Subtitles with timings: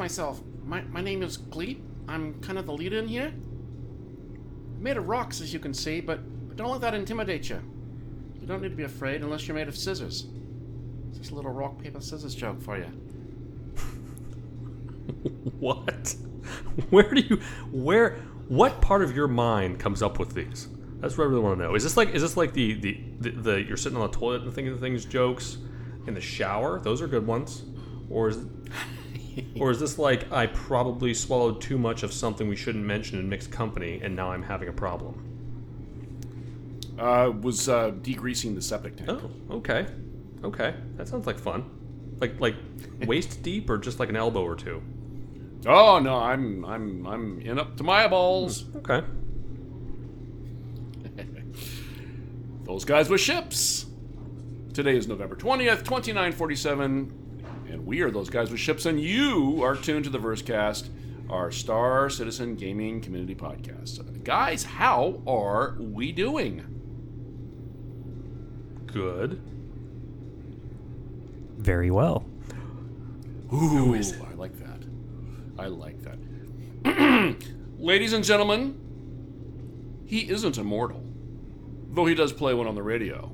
[0.00, 0.40] myself.
[0.64, 1.80] My, my name is Gleet.
[2.08, 3.32] I'm kind of the leader in here.
[4.80, 7.60] Made of rocks, as you can see, but don't let that intimidate you.
[8.40, 10.26] You don't need to be afraid unless you're made of scissors.
[11.10, 12.86] It's just a little rock, paper, scissors joke for you.
[15.58, 16.14] What?
[16.88, 18.16] Where do you where
[18.48, 20.68] what part of your mind comes up with these?
[21.00, 21.74] That's what I really want to know.
[21.74, 24.42] Is this like is this like the the, the, the you're sitting on the toilet
[24.42, 25.58] and thinking of things jokes
[26.06, 26.80] in the shower?
[26.80, 27.64] Those are good ones.
[28.08, 28.38] Or is
[29.60, 33.28] or is this like I probably swallowed too much of something we shouldn't mention in
[33.28, 35.26] mixed company and now I'm having a problem?
[36.98, 39.10] Uh, was uh, degreasing the septic tank.
[39.10, 39.86] Oh, okay.
[40.44, 40.74] Okay.
[40.96, 41.64] That sounds like fun.
[42.20, 42.56] Like like
[43.06, 44.82] waist deep or just like an elbow or two?
[45.66, 48.64] Oh no, I'm I'm I'm in up to my eyeballs.
[48.76, 49.02] Okay.
[52.64, 53.86] Those guys with ships.
[54.72, 57.19] Today is November 20th, 2947,
[57.70, 60.88] and we are those guys with ships, and you are tuned to the Versecast,
[61.28, 64.24] our Star Citizen Gaming Community Podcast.
[64.24, 66.66] Guys, how are we doing?
[68.86, 69.40] Good.
[71.56, 72.26] Very well.
[73.52, 74.84] Ooh, I like that.
[75.58, 77.36] I like that.
[77.78, 78.78] Ladies and gentlemen,
[80.06, 81.02] he isn't immortal,
[81.90, 83.32] though he does play one on the radio.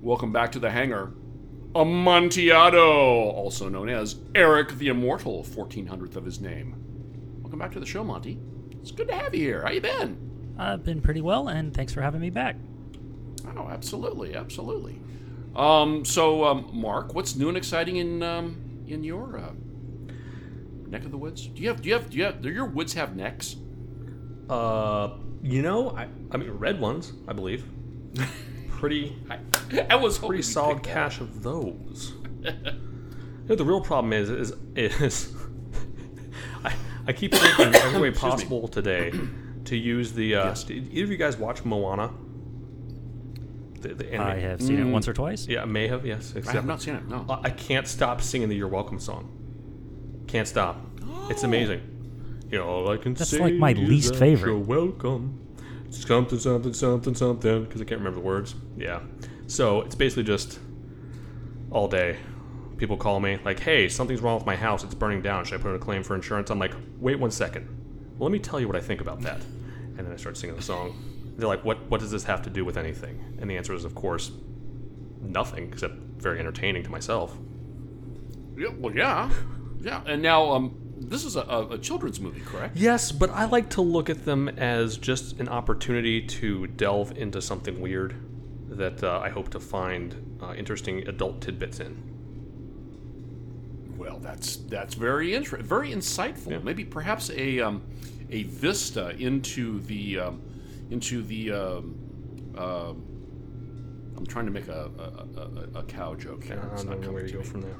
[0.00, 1.12] Welcome back to the hangar,
[1.76, 6.74] Amontillado, also known as Eric the Immortal, 1400th of his name.
[7.42, 8.38] Welcome back to the show, Monty.
[8.80, 9.60] It's good to have you here.
[9.60, 10.54] How you been?
[10.58, 12.56] I've been pretty well, and thanks for having me back.
[13.58, 14.98] Oh, absolutely, absolutely.
[15.54, 19.52] Um, so, um, Mark, what's new and exciting in um, in your uh,
[20.88, 21.46] neck of the woods?
[21.46, 23.56] Do you have do you have do you have do your woods have necks?
[24.48, 25.10] Uh,
[25.42, 27.64] you know, I I mean red ones, I believe.
[28.76, 29.16] Pretty
[29.90, 32.12] I was pretty solid cash of those.
[32.42, 32.52] you
[33.48, 35.34] know, the real problem is is is
[36.64, 36.74] I,
[37.06, 39.12] I keep thinking every way possible today
[39.64, 40.36] to use the.
[40.36, 40.64] Uh, Yes.
[40.64, 42.12] Did either of you guys watch Moana?
[43.80, 44.26] The, the anime?
[44.26, 45.46] I have seen it once or twice.
[45.46, 46.04] Yeah, I may have.
[46.06, 46.50] Yes, exactly.
[46.50, 47.08] I have not seen it.
[47.08, 47.24] No.
[47.28, 49.32] I I can't stop singing the "You're Welcome" song.
[50.26, 50.80] Can't stop.
[51.30, 51.80] It's amazing.
[52.50, 54.50] You know, all I can That's say like my is least that favorite.
[54.50, 55.45] You're welcome.
[55.90, 57.64] Something, something, something, something.
[57.64, 58.54] Because I can't remember the words.
[58.76, 59.00] Yeah.
[59.46, 60.58] So it's basically just
[61.70, 62.18] all day.
[62.76, 64.84] People call me like, "Hey, something's wrong with my house.
[64.84, 65.44] It's burning down.
[65.44, 67.66] Should I put in a claim for insurance?" I'm like, "Wait one second.
[68.18, 69.40] Well, let me tell you what I think about that."
[69.96, 70.94] And then I start singing the song.
[71.36, 71.88] They're like, "What?
[71.90, 74.30] What does this have to do with anything?" And the answer is, of course,
[75.22, 77.36] nothing except very entertaining to myself.
[78.58, 79.30] Yeah, well, yeah,
[79.80, 80.02] yeah.
[80.06, 82.76] And now, um, this is a, a, children's movie, correct?
[82.76, 87.42] Yes, but I like to look at them as just an opportunity to delve into
[87.42, 88.16] something weird
[88.70, 92.14] that uh, I hope to find uh, interesting adult tidbits in.
[93.96, 96.52] Well, that's that's very inter- very insightful.
[96.52, 96.58] Yeah.
[96.58, 97.82] Maybe perhaps a um,
[98.30, 100.42] a vista into the um,
[100.90, 101.52] into the.
[101.52, 103.02] Um, um
[104.16, 106.62] I'm trying to make a a, a, a cow joke here.
[106.72, 107.44] It's don't not know coming to go me.
[107.44, 107.76] from there.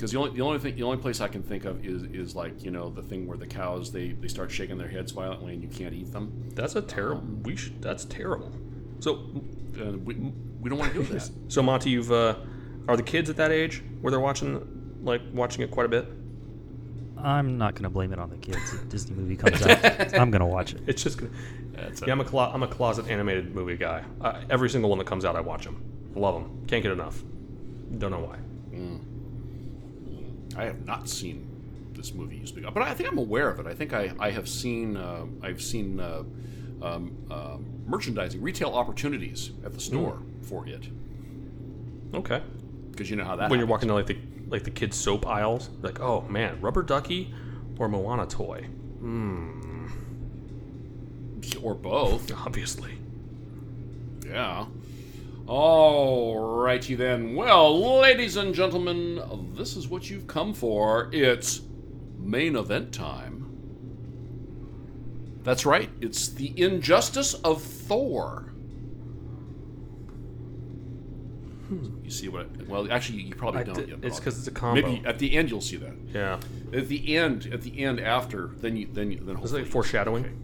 [0.00, 2.34] Because the only the only thing the only place I can think of is is
[2.34, 5.52] like you know the thing where the cows they, they start shaking their heads violently
[5.52, 6.50] and you can't eat them.
[6.54, 7.22] That's a terrible.
[7.42, 7.82] We should.
[7.82, 8.50] That's terrible.
[9.00, 9.26] So,
[9.78, 10.14] Uh, we,
[10.58, 11.30] we don't want to do that.
[11.48, 12.36] so Monty, you've uh,
[12.88, 16.06] are the kids at that age where they're watching, like watching it quite a bit?
[17.18, 18.72] I'm not going to blame it on the kids.
[18.72, 20.80] If Disney movie comes out, I'm going to watch it.
[20.86, 21.18] It's just.
[21.18, 21.30] Gonna,
[21.72, 24.02] That's yeah, I'm a clo- I'm a closet animated movie guy.
[24.22, 25.82] Uh, every single one that comes out, I watch them.
[26.14, 26.64] Love them.
[26.66, 27.22] Can't get enough.
[27.98, 28.38] Don't know why.
[30.60, 31.46] I have not seen
[31.94, 33.66] this movie you speak of, but I think I'm aware of it.
[33.66, 36.22] I think I, I have seen uh, I've seen uh,
[36.82, 40.88] um, uh, merchandising retail opportunities at the store for it
[42.14, 42.42] Okay.
[42.90, 43.86] because you know how that when you're happens.
[43.86, 44.18] walking to like the
[44.48, 47.32] like the kids soap aisles, like oh man, rubber ducky
[47.78, 48.64] or Moana toy.
[49.00, 49.86] Hmm.
[51.62, 52.30] or both.
[52.46, 52.92] Obviously.
[54.26, 54.66] Yeah.
[55.60, 57.34] All righty then.
[57.34, 59.20] Well, ladies and gentlemen,
[59.56, 61.10] this is what you've come for.
[61.12, 61.62] It's
[62.16, 63.48] main event time.
[65.42, 65.90] That's right.
[66.00, 68.52] It's the injustice of Thor.
[71.66, 71.98] Hmm.
[72.04, 72.68] You see what?
[72.68, 73.98] Well, actually, you probably I don't did- yet.
[74.02, 74.82] it's because it's a combo.
[74.82, 75.94] Maybe at the end you'll see that.
[76.14, 76.38] Yeah.
[76.72, 80.36] At the end, at the end after, then you then you then Is it foreshadowing?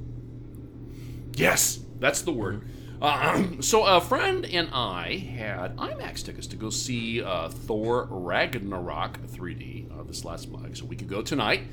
[1.37, 2.63] Yes, that's the word.
[2.63, 2.71] Mm-hmm.
[3.01, 9.19] Uh, so a friend and I had IMAX tickets to go see uh, Thor Ragnarok
[9.27, 11.65] 3D uh, this last month, so we could go tonight.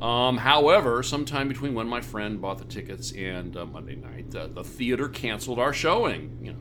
[0.00, 4.64] Um, however, sometime between when my friend bought the tickets and uh, Monday night, the
[4.64, 6.38] theater canceled our showing.
[6.42, 6.60] You know,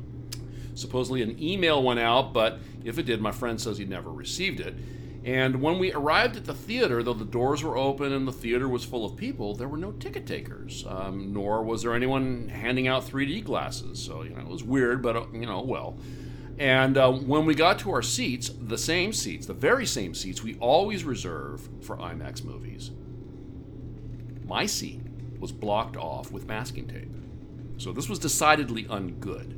[0.75, 4.59] supposedly an email went out, but if it did, my friend says he never received
[4.59, 4.75] it.
[5.23, 8.67] And when we arrived at the theater, though the doors were open and the theater
[8.67, 12.87] was full of people, there were no ticket takers, um, nor was there anyone handing
[12.87, 14.01] out 3D glasses.
[14.01, 15.97] So, you know, it was weird, but, uh, you know, well.
[16.57, 20.43] And uh, when we got to our seats, the same seats, the very same seats
[20.43, 22.91] we always reserve for IMAX movies,
[24.45, 25.01] my seat
[25.39, 27.13] was blocked off with masking tape.
[27.77, 29.57] So this was decidedly ungood.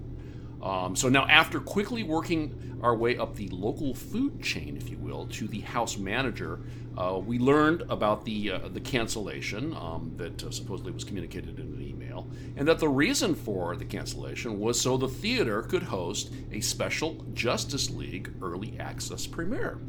[0.64, 4.98] Um, so now, after quickly working our way up the local food chain, if you
[4.98, 6.62] will, to the house manager,
[6.98, 11.66] uh, we learned about the uh, the cancellation um, that uh, supposedly was communicated in
[11.66, 16.32] an email, and that the reason for the cancellation was so the theater could host
[16.54, 19.80] a special Justice League early access premiere.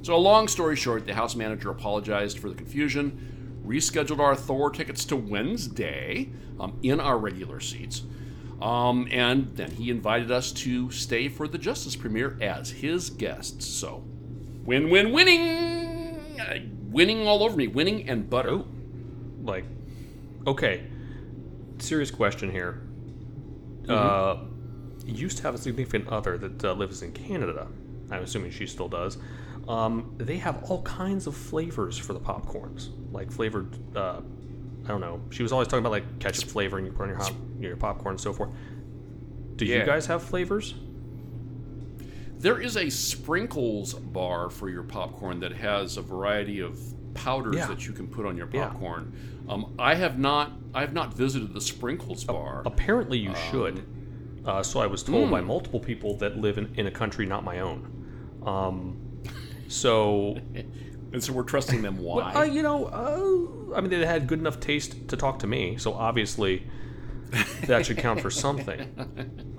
[0.00, 4.70] So, a long story short, the house manager apologized for the confusion, rescheduled our Thor
[4.70, 8.02] tickets to Wednesday um, in our regular seats.
[8.62, 13.66] Um, and then he invited us to stay for the Justice premiere as his guests.
[13.66, 14.04] So,
[14.64, 18.50] win, win, winning, uh, winning all over me, winning and butter.
[18.50, 18.68] Oh,
[19.42, 19.64] like,
[20.46, 20.84] okay.
[21.78, 22.82] Serious question here.
[23.88, 24.44] Uh,
[25.04, 27.66] you used to have a significant other that uh, lives in Canada.
[28.12, 29.18] I'm assuming she still does.
[29.66, 33.96] Um, they have all kinds of flavors for the popcorns, like flavored.
[34.84, 35.20] I don't know.
[35.30, 37.76] She was always talking about like ketchup flavor and you put on your hot, your
[37.76, 38.50] popcorn and so forth.
[39.56, 40.74] Do you guys have flavors?
[42.38, 46.80] There is a sprinkles bar for your popcorn that has a variety of
[47.14, 47.66] powders Yeah.
[47.68, 48.68] that you can put on your Yeah.
[48.68, 49.12] popcorn.
[49.48, 50.52] Um, I have not.
[50.74, 52.62] I have not visited the sprinkles bar.
[52.64, 53.84] Apparently, you should.
[54.44, 55.46] Uh, so I was told by Hmm.
[55.46, 57.86] multiple people that live in, in a country not my own.
[58.44, 58.96] Um,
[59.68, 60.38] so
[61.12, 61.98] and so we're trusting them.
[61.98, 62.32] Why?
[62.32, 65.46] Well, uh, you know, uh, I mean, they had good enough taste to talk to
[65.46, 66.66] me, so obviously
[67.66, 68.80] that should count for something.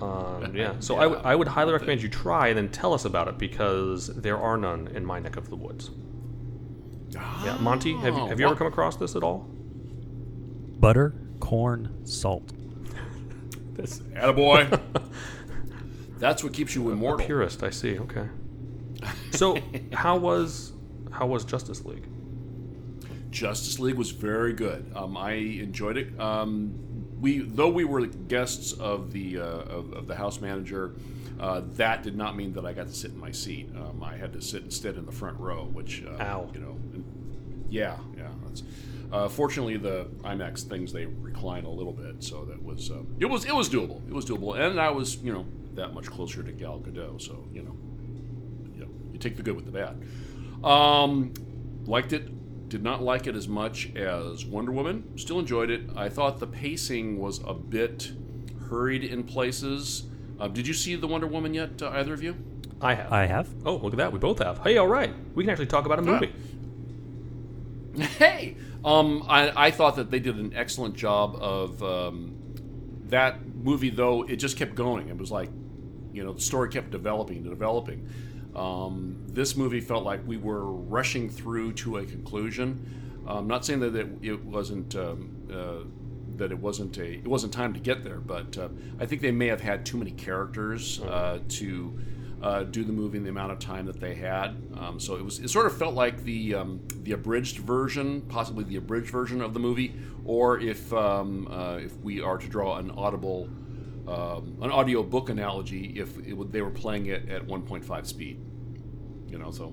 [0.00, 3.04] Um, yeah, so I, w- I would highly recommend you try and then tell us
[3.04, 5.90] about it because there are none in my neck of the woods.
[7.10, 9.46] Yeah, Monty, have you, have you ever come across this at all?
[10.80, 12.52] Butter, corn, salt.
[13.74, 14.80] That's Attaboy.
[16.18, 17.24] That's what keeps you a immortal.
[17.26, 17.62] purist.
[17.62, 17.98] I see.
[17.98, 18.28] Okay.
[19.32, 19.58] So
[19.92, 20.72] how was
[21.14, 22.06] how was Justice League?
[23.30, 24.90] Justice League was very good.
[24.94, 26.18] Um, I enjoyed it.
[26.20, 26.74] Um,
[27.20, 30.94] we, though we were guests of the uh, of, of the house manager,
[31.40, 33.70] uh, that did not mean that I got to sit in my seat.
[33.76, 36.50] Um, I had to sit instead in the front row, which uh, Ow.
[36.52, 36.76] you know,
[37.68, 38.28] yeah, yeah.
[38.44, 38.62] That's,
[39.12, 43.26] uh, fortunately, the IMAX things they recline a little bit, so that was uh, it
[43.26, 44.06] was it was doable.
[44.08, 47.44] It was doable, and I was you know that much closer to Gal Gadot, so
[47.52, 47.76] you know,
[48.76, 50.00] you, know, you take the good with the bad.
[50.64, 51.34] Um,
[51.86, 52.68] liked it.
[52.68, 55.16] Did not like it as much as Wonder Woman.
[55.16, 55.82] Still enjoyed it.
[55.94, 58.12] I thought the pacing was a bit
[58.68, 60.04] hurried in places.
[60.40, 62.36] Uh, did you see the Wonder Woman yet, uh, either of you?
[62.80, 63.12] I have.
[63.12, 63.48] I have.
[63.64, 64.12] oh, look at that.
[64.12, 64.58] We both have.
[64.58, 65.14] Hey, all right.
[65.34, 66.32] We can actually talk about a movie.
[68.18, 72.34] Hey, um, I, I thought that they did an excellent job of um,
[73.04, 73.90] that movie.
[73.90, 75.10] Though it just kept going.
[75.10, 75.48] It was like,
[76.12, 78.08] you know, the story kept developing and developing.
[78.54, 83.22] Um, this movie felt like we were rushing through to a conclusion.
[83.26, 85.84] I'm not saying that it, it wasn't um, uh,
[86.36, 88.68] that it wasn't a it wasn't time to get there, but uh,
[89.00, 91.98] I think they may have had too many characters uh, to
[92.42, 94.56] uh, do the movie in the amount of time that they had.
[94.78, 98.64] Um, so it was it sort of felt like the um, the abridged version, possibly
[98.64, 99.94] the abridged version of the movie,
[100.24, 103.48] or if um, uh, if we are to draw an audible
[104.06, 108.40] um, an audio book analogy, if it, would- they were playing it at 1.5 speed,
[109.28, 109.68] you know, so.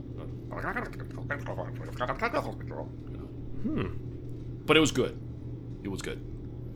[3.63, 3.88] Hmm.
[4.65, 5.19] But it was good.
[5.83, 6.23] It was good.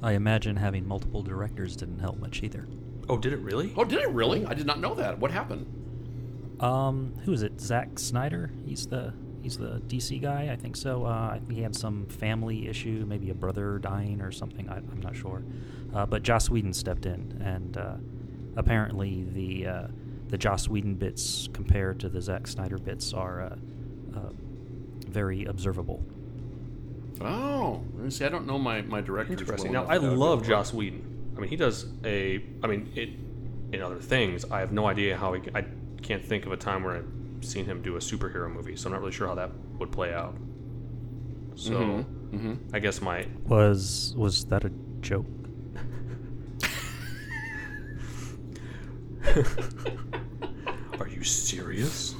[0.01, 2.67] I imagine having multiple directors didn't help much either.
[3.07, 3.73] Oh, did it really?
[3.77, 4.45] Oh, did it really?
[4.45, 5.19] I did not know that.
[5.19, 5.65] What happened?
[6.59, 7.59] Um, who is it?
[7.61, 8.51] Zack Snyder.
[8.65, 9.13] He's the
[9.45, 10.49] he's the DC guy.
[10.51, 11.05] I think so.
[11.05, 14.67] Uh, I think he had some family issue, maybe a brother dying or something.
[14.67, 15.43] I, I'm not sure.
[15.93, 17.93] Uh, but Joss Whedon stepped in, and uh,
[18.55, 19.87] apparently the uh,
[20.29, 24.31] the Joss Whedon bits compared to the Zack Snyder bits are uh, uh,
[25.07, 26.03] very observable.
[27.21, 29.41] Oh, see, I don't know my my directors.
[29.41, 29.73] Interesting.
[29.73, 31.33] well Now, I love Joss Whedon.
[31.37, 32.43] I mean, he does a.
[32.63, 33.09] I mean, it
[33.73, 34.43] in other things.
[34.45, 35.41] I have no idea how he.
[35.53, 35.65] I
[36.01, 38.93] can't think of a time where I've seen him do a superhero movie, so I'm
[38.93, 40.35] not really sure how that would play out.
[41.55, 42.57] So, Mhm.
[42.73, 45.25] I guess my Was was that a joke?
[50.99, 52.15] Are you serious?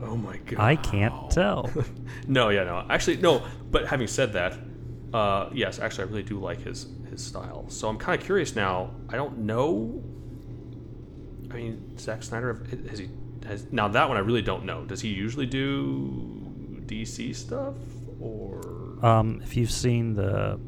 [0.00, 0.60] Oh my god.
[0.60, 1.70] I can't tell.
[2.28, 2.84] no, yeah, no.
[2.88, 3.42] Actually, no.
[3.70, 4.56] But having said that,
[5.12, 7.64] uh, yes, actually, I really do like his his style.
[7.68, 8.90] So I'm kind of curious now.
[9.08, 10.02] I don't know.
[11.50, 13.08] I mean, Zack Snyder has he
[13.48, 14.84] has now that one I really don't know.
[14.84, 17.74] Does he usually do DC stuff
[18.20, 18.60] or?
[19.04, 20.58] Um, if you've seen the,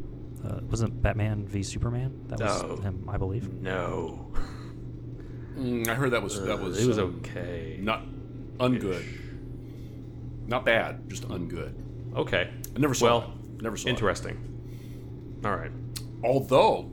[0.44, 2.20] uh, wasn't Batman v Superman?
[2.28, 2.76] That was No.
[2.76, 3.52] him, I believe.
[3.52, 4.32] No.
[5.58, 7.78] Mm, I heard that was that Uh, was it was um, okay.
[7.82, 8.02] not
[8.58, 9.04] ungood,
[10.46, 11.72] not bad, just ungood.
[12.16, 12.50] Okay.
[12.74, 13.62] I never saw Well, it.
[13.62, 13.90] Never saw it.
[13.92, 14.38] Interesting.
[15.44, 15.70] All right.
[16.24, 16.90] Although,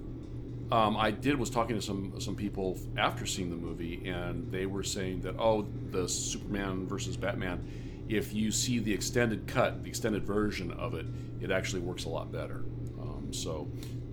[0.71, 4.65] um, I did was talking to some some people after seeing the movie, and they
[4.65, 7.65] were saying that oh, the Superman versus Batman.
[8.09, 11.05] If you see the extended cut, the extended version of it,
[11.41, 12.63] it actually works a lot better.
[13.01, 13.69] Um, so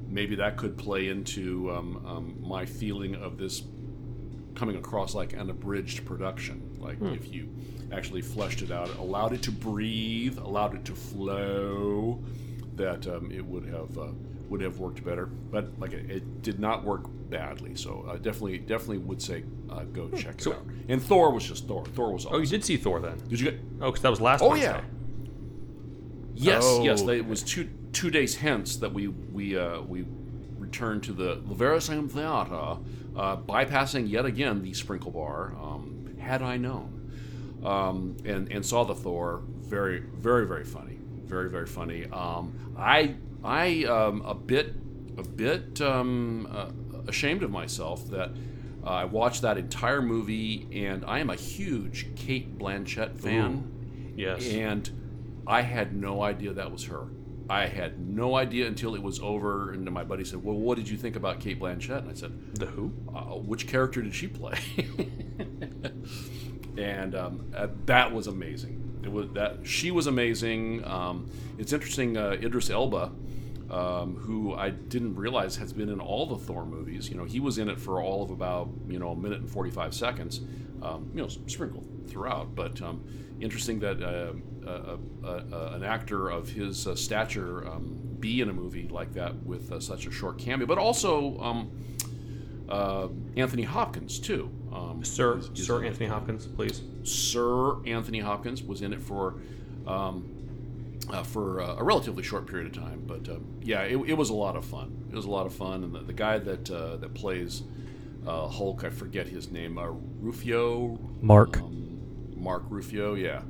[0.09, 3.63] maybe that could play into um, um, my feeling of this
[4.55, 6.77] coming across like an abridged production.
[6.81, 7.55] Like if you
[7.93, 12.23] actually fleshed it out, allowed it to breathe, allowed it to flow,
[12.77, 14.09] that um, it would have uh,
[14.49, 15.27] would have worked better.
[15.27, 17.75] But like it, it did not work badly.
[17.75, 20.67] So uh, definitely definitely would say uh, go check it So- out.
[20.89, 21.85] And Thor was just Thor.
[21.87, 22.37] Thor was awesome.
[22.37, 23.19] Oh, you did see Thor then?
[23.29, 23.61] Did you get?
[23.81, 24.71] Oh, because that was last Oh Wednesday.
[24.73, 24.81] yeah.
[26.37, 27.03] Yes, Oh, yes.
[27.03, 30.05] They, it was two two days hence that we we uh, we
[30.59, 31.41] returned to the
[31.81, 32.29] same theater,
[33.17, 35.55] uh, bypassing yet again the Sprinkle Bar.
[35.61, 37.13] Um, had I known,
[37.65, 39.43] um, and and saw the Thor.
[39.61, 40.99] Very very very funny.
[41.25, 42.07] Very very funny.
[42.07, 44.75] Um, I I um, a bit
[45.19, 46.71] a bit um, uh,
[47.09, 48.31] ashamed of myself that.
[48.83, 54.13] Uh, I watched that entire movie, and I am a huge Cate Blanchett fan.
[54.15, 54.47] Yes.
[54.47, 54.91] And
[55.47, 57.07] I had no idea that was her.
[57.49, 60.89] I had no idea until it was over, and my buddy said, "Well, what did
[60.89, 62.93] you think about Cate Blanchett?" And I said, the Who?
[63.15, 64.59] uh, "Which character did she play?"
[66.79, 69.01] and um, uh, that was amazing.
[69.03, 70.85] It was that she was amazing.
[70.85, 72.17] Um, it's interesting.
[72.17, 73.13] Uh, Idris Elba,
[73.71, 77.09] um, who I didn't realize has been in all the Thor movies.
[77.09, 79.51] You know, he was in it for all of about you know a minute and
[79.51, 80.41] forty five seconds.
[80.83, 83.03] Um, you know, sprinkled throughout, but um,
[83.41, 84.35] interesting that uh,
[84.69, 89.13] uh, uh, uh, an actor of his uh, stature um, be in a movie like
[89.15, 91.71] that with uh, such a short cameo, but also um,
[92.69, 94.51] uh, Anthony Hopkins too.
[94.73, 95.85] Um, Sir, Sir.
[95.85, 96.83] Anthony Hopkins, please.
[97.03, 99.37] Sir Anthony Hopkins was in it for
[99.87, 100.44] um,
[101.11, 104.31] uh, for uh, a relatively short period of time, but um, yeah, it, it was
[104.31, 105.07] a lot of fun.
[105.11, 107.63] It was a lot of fun, and the, the guy that uh, that plays
[108.27, 109.89] uh, Hulk, I forget his name, uh,
[110.21, 110.99] Rufio.
[111.21, 111.59] Mark.
[111.61, 111.91] Um,
[112.37, 113.43] Mark Rufio, yeah,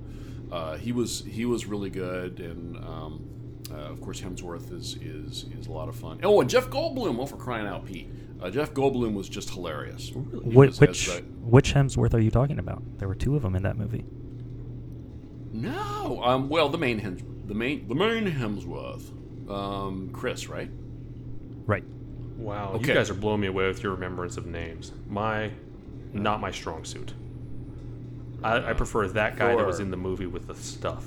[0.53, 3.25] uh, he was he was really good, and um,
[3.73, 6.21] uh, of course Hemsworth is is is a lot of fun.
[6.23, 7.19] Oh, and Jeff Goldblum!
[7.19, 8.09] Oh, for crying out, Pete!
[8.41, 10.09] Uh, Jeff Goldblum was just hilarious.
[10.09, 12.83] He Wh- was as which the- which Hemsworth are you talking about?
[12.99, 14.05] There were two of them in that movie.
[15.55, 16.21] No.
[16.23, 19.09] Um, well, the main Hems, the main the main Hemsworth,
[19.49, 20.69] um, Chris, right?
[21.65, 21.85] Right.
[22.37, 22.89] Wow, Okay.
[22.89, 24.91] you guys are blowing me away with your remembrance of names.
[25.09, 25.53] My,
[26.13, 27.15] not my strong suit.
[28.43, 31.07] I, I prefer that guy that was in the movie with the stuff.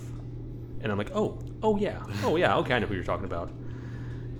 [0.81, 3.51] And I'm like, oh, oh yeah, oh yeah, okay, I know who you're talking about.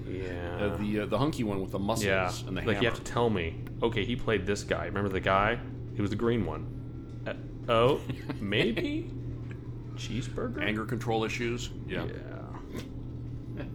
[0.08, 0.58] Yeah.
[0.60, 2.32] Uh, the uh, the hunky one with the muscles yeah.
[2.48, 2.82] and the like hammer.
[2.82, 3.62] you have to tell me.
[3.84, 4.86] Okay, he played this guy.
[4.86, 5.60] Remember the guy?
[5.96, 7.24] He was the green one.
[7.28, 7.34] Uh,
[7.70, 8.02] oh,
[8.40, 9.12] maybe
[9.98, 10.62] cheeseburger.
[10.64, 11.70] Anger control issues.
[11.88, 12.06] Yeah.
[12.06, 13.64] Yeah.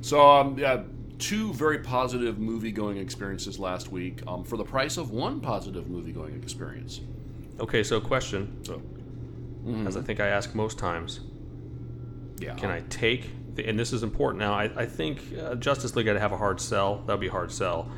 [0.00, 0.82] So um, yeah,
[1.20, 4.20] two very positive movie going experiences last week.
[4.26, 7.00] Um, for the price of one positive movie going experience.
[7.60, 8.82] Okay, so question, So.
[9.86, 11.20] as I think I ask most times,
[12.40, 12.54] Yeah.
[12.56, 16.06] Can I take, the, and this is important now, I, I think uh, Justice League
[16.06, 16.96] got to have a hard sell.
[17.06, 17.88] That would be a hard sell.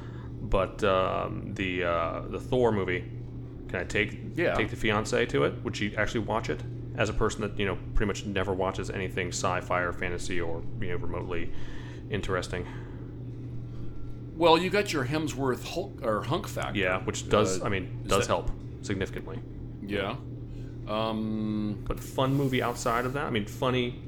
[0.42, 3.04] But um, the uh, the Thor movie,
[3.68, 4.52] can I take Yeah.
[4.54, 5.54] take the fiance to it?
[5.64, 6.60] Would she actually watch it?
[6.96, 10.62] As a person that you know pretty much never watches anything sci-fi or fantasy or
[10.80, 11.50] you know remotely
[12.10, 12.64] interesting.
[14.36, 16.78] Well, you got your Hemsworth Hulk or Hunk factor.
[16.78, 18.50] Yeah, which does Uh, I mean does that- help
[18.82, 19.38] significantly.
[19.86, 20.16] Yeah.
[20.86, 24.00] Um, But fun movie outside of that, I mean funny.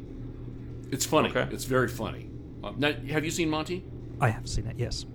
[0.90, 1.30] it's funny.
[1.30, 1.48] Okay.
[1.52, 2.28] It's very funny.
[2.62, 3.84] Uh, now, have you seen Monty?
[4.20, 4.76] I have seen it.
[4.78, 5.06] Yes.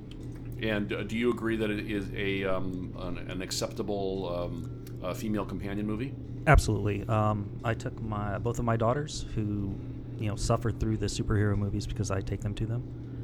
[0.61, 5.13] And uh, do you agree that it is a um, an, an acceptable um, uh,
[5.13, 6.13] female companion movie?
[6.47, 7.07] Absolutely.
[7.07, 9.75] Um, I took my both of my daughters who,
[10.17, 12.83] you know, suffered through the superhero movies because I take them to them.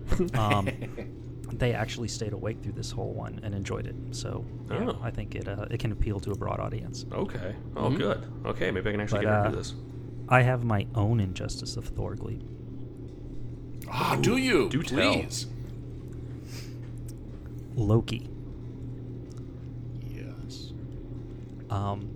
[0.35, 0.69] Um,
[1.53, 3.95] they actually stayed awake through this whole one and enjoyed it.
[4.11, 4.99] So yeah, Oh.
[5.01, 7.05] I think it uh, it can appeal to a broad audience.
[7.11, 7.55] Okay.
[7.75, 7.97] Oh, Mhm.
[7.97, 8.23] good.
[8.45, 9.73] Okay, maybe I can actually But, get uh, into this.
[10.29, 12.41] I have my own injustice of Thor Gleep.
[13.89, 14.69] Ah, do you?
[14.69, 14.99] do tell.
[15.13, 15.47] Please.
[17.75, 18.29] Loki.
[20.01, 20.73] Yes.
[21.69, 22.09] Um,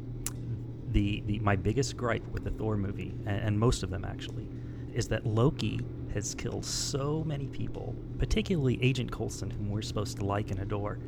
[0.91, 4.47] the, the my biggest gripe with the Thor movie, and, and most of them actually,
[4.93, 5.79] is that Loki
[6.13, 10.99] has killed so many people, particularly Agent Coulson, whom we're supposed to like and adore.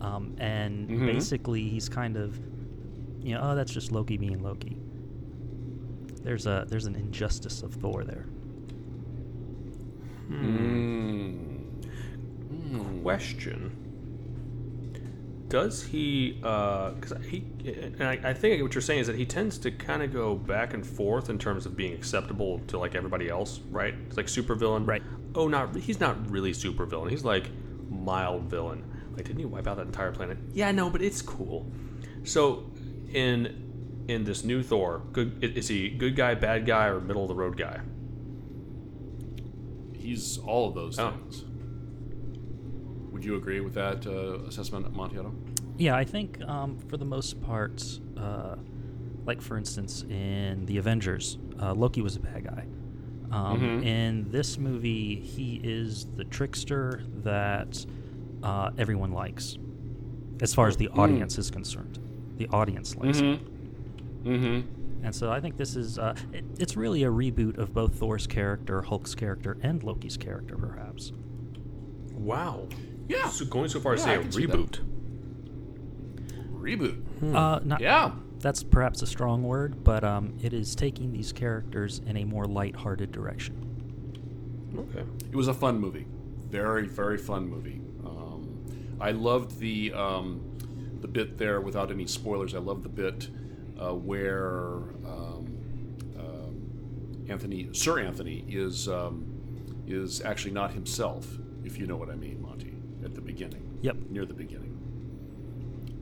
[0.00, 1.06] Um, and Mhm.
[1.06, 2.38] basically, he's kind of,
[3.20, 4.78] you know, oh, that's just Loki being Loki.
[6.22, 8.26] There's a there's an injustice of Thor there.
[10.30, 11.64] Mm.
[12.52, 13.02] Mm.
[13.02, 13.72] Question.
[15.48, 16.38] Does he?
[16.42, 19.70] Uh, because he, and I, I think what you're saying is that he tends to
[19.70, 23.60] kind of go back and forth in terms of being acceptable to like everybody else,
[23.70, 23.94] right?
[24.08, 25.02] It's like supervillain, Right.
[25.34, 27.10] Oh, not he's not really supervillain.
[27.10, 27.50] He's like
[27.88, 28.84] mild villain.
[29.16, 30.36] Like, didn't he wipe out that entire planet?
[30.52, 31.70] Yeah, no, but it's cool.
[32.24, 32.70] So,
[33.12, 37.28] in in this new Thor, good is he good guy, bad guy, or middle of
[37.28, 37.80] the road guy?
[39.96, 41.10] He's all of those Oh.
[41.10, 41.44] things.
[43.18, 45.34] Would you agree with that uh, assessment, Montiato?
[45.76, 47.82] Yeah, I think um, for the most part,
[48.16, 48.54] uh,
[49.26, 52.64] like for instance in the Avengers, uh, Loki was a bad guy.
[53.32, 53.84] Um, Mhm.
[53.84, 57.84] In this movie, he is the trickster that
[58.44, 59.58] uh, everyone likes,
[60.40, 61.98] as far as the audience is concerned.
[62.36, 63.20] The audience likes.
[63.20, 64.28] Mm-hmm.
[64.30, 65.04] Mm-hmm.
[65.04, 68.28] And so I think this is uh, it, it's really a reboot of both Thor's
[68.28, 71.10] character, Hulk's character, and Loki's character, perhaps.
[72.14, 72.68] Wow.
[73.08, 73.28] Yeah.
[73.28, 74.56] So going so far as Yeah, to say a can see that.
[74.56, 74.80] reboot.
[76.52, 77.34] Reboot.
[77.34, 78.12] Uh, not, Yeah.
[78.40, 82.44] that's perhaps a strong word, but um, it is taking these characters in a more
[82.44, 83.64] light-hearted direction.
[84.76, 85.04] Okay.
[85.30, 86.06] It was a fun movie.
[86.50, 87.80] Very, very fun movie.
[88.04, 90.42] Um, I loved the um,
[91.00, 92.54] the bit there, without any spoilers.
[92.54, 93.28] I loved the bit
[93.80, 94.74] uh, where
[95.06, 95.46] um,
[96.18, 99.24] um, Anthony, Sir Anthony, is um,
[99.86, 101.26] is actually not himself,
[101.64, 102.67] if you know what I mean, Monty,
[103.08, 103.78] at the beginning.
[103.82, 103.96] Yep.
[104.10, 104.74] Near the beginning.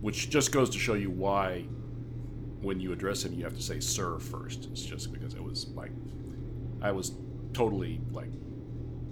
[0.01, 1.63] Which just goes to show you why,
[2.61, 4.69] when you address him, you have to say "Sir" first.
[4.71, 5.91] It's just because it was like,
[6.81, 7.13] I was
[7.53, 8.31] totally like,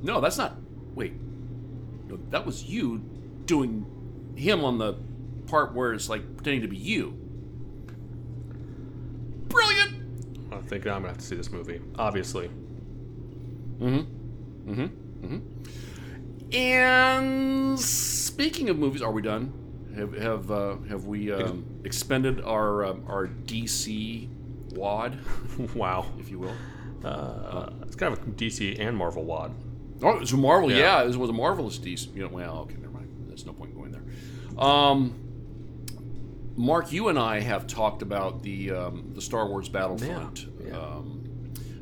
[0.03, 0.57] no, that's not.
[0.95, 1.15] Wait,
[2.07, 2.99] no, that was you
[3.47, 3.87] doing
[4.37, 4.95] him on the
[5.47, 7.19] part where it's like pretending to be you.
[9.49, 10.53] Brilliant.
[10.53, 11.81] I think I'm gonna have to see this movie.
[11.99, 12.49] Obviously.
[13.79, 14.71] Mm-hmm.
[14.71, 15.27] Mm-hmm.
[15.27, 15.39] Mm-hmm.
[16.55, 19.53] And speaking of movies, are we done?
[19.97, 24.29] Have have uh, have we um, expended our um, our DC
[24.75, 25.19] wad,
[25.75, 26.07] wow.
[26.19, 26.55] if you will?
[27.05, 29.53] Uh, it's kind of a DC and Marvel wad.
[30.03, 30.71] Oh, it's a Marvel.
[30.71, 30.79] Yeah.
[30.79, 32.15] Yeah, it was a marvelous DC.
[32.15, 33.09] You know, well, okay, never mind.
[33.29, 34.65] There's no point going there.
[34.65, 35.15] Um,
[36.57, 40.79] Mark, you and I have talked about the um, the Star Wars Battlefront Yeah, yeah.
[40.79, 41.21] Um,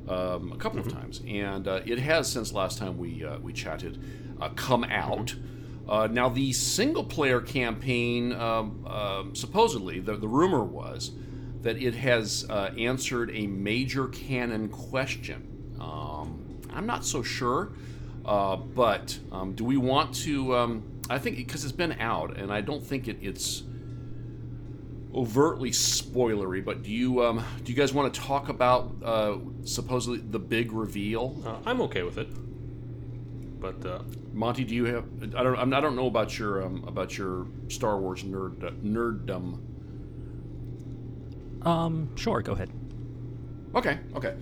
[0.09, 3.53] um, a couple of times, and uh, it has since last time we uh, we
[3.53, 4.03] chatted
[4.51, 5.35] come out.
[5.89, 11.11] Uh, now, the single player campaign, um, supposedly, the, the rumor was
[11.63, 15.77] that it has uh, answered a major canon question.
[15.81, 17.73] Um, I'm not so sure,
[18.25, 20.57] uh, but um, do we want to?
[20.57, 23.63] Um, I think because it's been out, and I don't think it, it's
[25.15, 26.65] overtly spoilery.
[26.65, 31.43] But do you do you guys want to talk about uh, supposedly the big reveal?
[31.45, 32.29] Uh, I'm okay with it.
[33.63, 35.05] But uh, Monty, do you have?
[35.23, 35.57] I don't.
[35.57, 39.61] I'm- I don't know about your um, about your Star Wars nerd nerddom.
[41.65, 42.71] Um, sure, go ahead.
[43.75, 44.35] Okay, okay.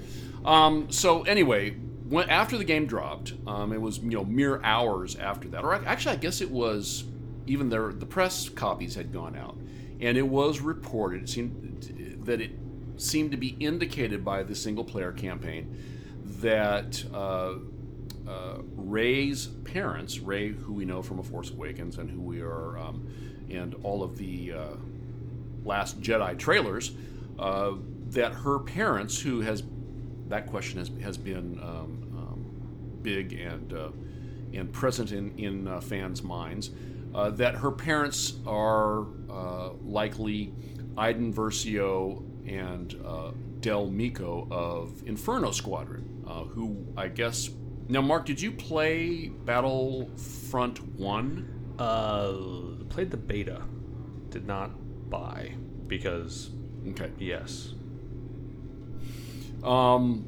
[0.45, 1.73] Um, so anyway,
[2.09, 5.75] when after the game dropped, um, it was you know mere hours after that, or
[5.75, 7.05] actually, I guess it was
[7.47, 9.59] even their the press copies had gone out,
[10.01, 11.25] and it was reported.
[11.25, 12.53] It seemed that it
[12.97, 15.77] seemed to be indicated by the single player campaign
[16.41, 17.55] that uh,
[18.29, 22.79] uh, Rey's parents, Rey, who we know from A Force Awakens, and who we are,
[22.79, 23.07] um,
[23.51, 24.67] and all of the uh,
[25.65, 26.93] Last Jedi trailers,
[27.39, 27.73] uh,
[28.09, 29.63] that her parents, who has
[30.29, 32.47] that question has has been um, um,
[33.03, 33.89] big and uh,
[34.55, 36.71] and present in in uh, fans' minds,
[37.15, 39.07] uh, that her parents are
[39.85, 40.53] likely
[40.97, 42.91] Iden Versio and
[43.61, 47.51] Del Meeko of Inferno Squadron, uh, who I guess.
[47.91, 51.75] Now, Mark, did you play Battlefront One?
[51.77, 53.63] Uh, played the beta.
[54.31, 54.71] Did not
[55.11, 55.55] buy
[55.89, 56.51] because.
[56.91, 57.11] Okay.
[57.19, 57.75] Yes.
[59.65, 60.25] Um,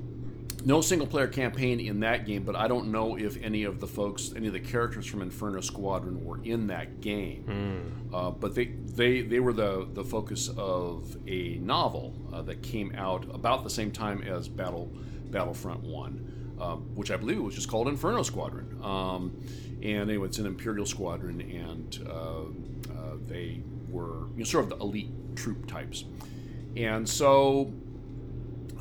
[0.64, 3.86] no single player campaign in that game, but I don't know if any of the
[3.86, 7.44] folks, any of the characters from Inferno Squadron were in that game.
[8.12, 8.14] Mm.
[8.14, 12.92] Uh, but they, they, they were the, the focus of a novel uh, that came
[12.96, 14.92] out about the same time as Battle
[15.30, 16.31] Battlefront 1
[16.62, 18.78] um, which I believe it was just called Inferno Squadron.
[18.82, 19.32] Um,
[19.82, 22.12] and anyway, it's an Imperial squadron, and uh,
[22.92, 26.04] uh, they were you know, sort of the elite troop types.
[26.76, 27.72] And so,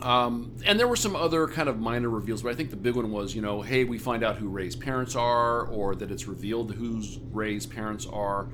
[0.02, 2.96] um, and there were some other kind of minor reveals, but I think the big
[2.96, 6.28] one was, you know, hey, we find out who Rey's parents are, or that it's
[6.28, 8.48] revealed who's Rey's parents are.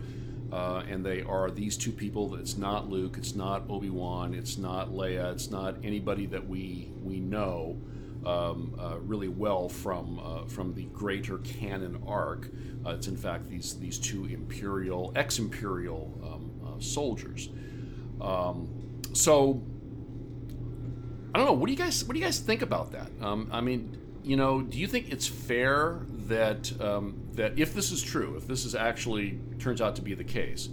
[0.49, 2.35] Uh, and they are these two people.
[2.35, 3.15] It's not Luke.
[3.17, 4.33] It's not Obi Wan.
[4.33, 5.33] It's not Leia.
[5.33, 7.75] It's not anybody that we we know
[8.27, 12.49] um, uh, really well from uh, from the greater canon arc.
[12.85, 17.49] Uh, it's in fact these these two Imperial, ex-Imperial um, uh, soldiers.
[18.19, 19.61] Um, so
[21.33, 21.53] I don't know.
[21.53, 23.09] What do you guys What do you guys think about that?
[23.21, 27.91] Um, I mean, you know, do you think it's fair that um, that if this
[27.91, 30.67] is true, if this is actually turns out to be the case,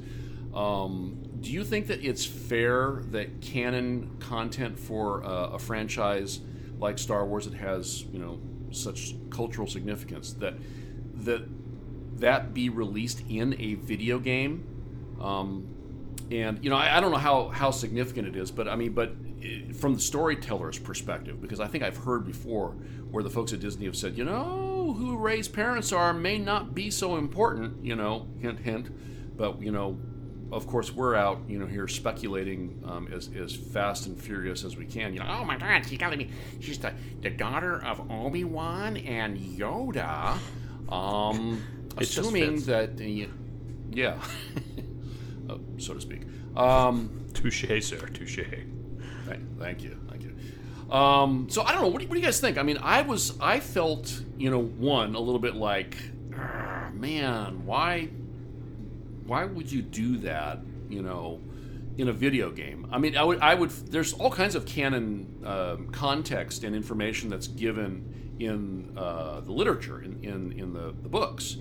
[0.53, 6.41] um, do you think that it's fair that canon content for uh, a franchise
[6.85, 8.39] like Star Wars it has you know
[8.71, 10.55] such cultural significance that
[11.15, 11.43] that
[12.21, 14.67] that be released in a video game?
[15.21, 15.75] Um,
[16.31, 18.93] and you know, I, I don't know how how significant it is, but I mean,
[18.93, 22.71] but eh, from the storyteller's perspective, because I think I've heard before
[23.11, 26.75] where the folks at Disney have said, you know, who Rey's parents are may not
[26.75, 28.91] be so important, you know, hint hint,
[29.37, 29.99] but you know,
[30.53, 34.77] of course we're out, you know, here speculating um, as as fast and furious as
[34.77, 35.13] we can.
[35.13, 36.31] You know, oh my God, she's got to be,
[36.61, 40.39] she's the the daughter of Obi Wan and Yoda.
[40.89, 41.63] Um,
[41.97, 43.29] assuming that, uh,
[43.91, 44.19] yeah,
[45.49, 46.23] uh, so to speak.
[46.57, 47.99] Um, Touche, sir.
[48.09, 48.41] Touche.
[49.27, 50.95] Thank, thank you, thank you.
[50.95, 51.89] Um, so I don't know.
[51.89, 52.59] What do, you, what do you guys think?
[52.59, 55.97] I mean, I was, I felt, you know, one a little bit like,
[56.37, 58.11] "Ah, man, why,
[59.27, 60.61] why would you do that?
[60.89, 61.41] You know,
[61.97, 62.87] in a video game.
[62.91, 63.71] I mean, I would, I would.
[63.71, 70.03] There's all kinds of canon um context and information that's given in uh, the literature,
[70.03, 71.57] in in, in the, the books,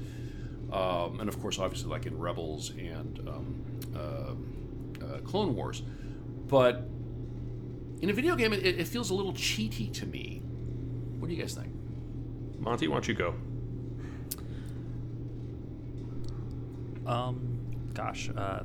[0.71, 3.63] um, and of course, obviously, like in Rebels and um,
[3.95, 5.83] uh, uh, Clone Wars,
[6.47, 6.87] but
[8.01, 10.41] in a video game, it, it feels a little cheaty to me.
[11.19, 11.73] What do you guys think?
[12.59, 13.35] Monty, why don't you go?
[17.05, 18.63] Um, gosh, uh,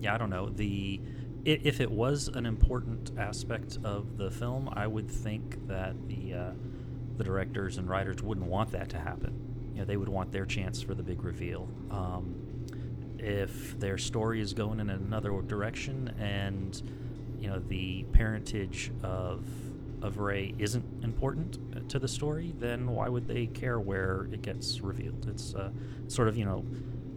[0.00, 0.48] yeah, I don't know.
[0.48, 1.00] The
[1.44, 6.50] if it was an important aspect of the film, I would think that the uh,
[7.16, 9.70] the directors and writers wouldn't want that to happen.
[9.74, 11.68] You know, they would want their chance for the big reveal.
[11.90, 12.34] Um,
[13.18, 16.80] if their story is going in another direction, and
[17.38, 19.44] you know the parentage of
[20.02, 24.80] of Rey isn't important to the story, then why would they care where it gets
[24.80, 25.26] revealed?
[25.28, 25.70] It's uh,
[26.08, 26.64] sort of you know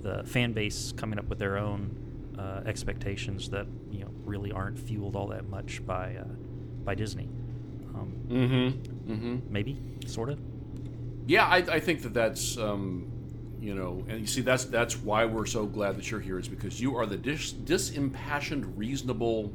[0.01, 1.95] the fan base coming up with their own
[2.37, 6.23] uh, expectations that you know really aren't fueled all that much by uh,
[6.83, 7.29] by Disney.
[7.95, 9.11] Um, Mm-hmm.
[9.11, 9.37] Mm-hmm.
[9.53, 10.39] maybe, sort of.
[11.25, 13.11] Yeah, I, I think that that's um,
[13.59, 16.47] you know, and you see that's that's why we're so glad that you're here is
[16.47, 19.51] because you are the dis- disimpassioned, reasonable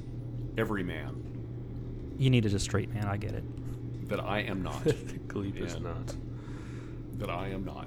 [0.58, 3.04] everyman You needed a straight man.
[3.06, 4.08] I get it.
[4.08, 4.82] that I am not.
[5.28, 6.14] Gleep is not.
[7.18, 7.86] that I am not.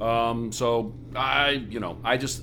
[0.00, 2.42] Um, so I, you know, I just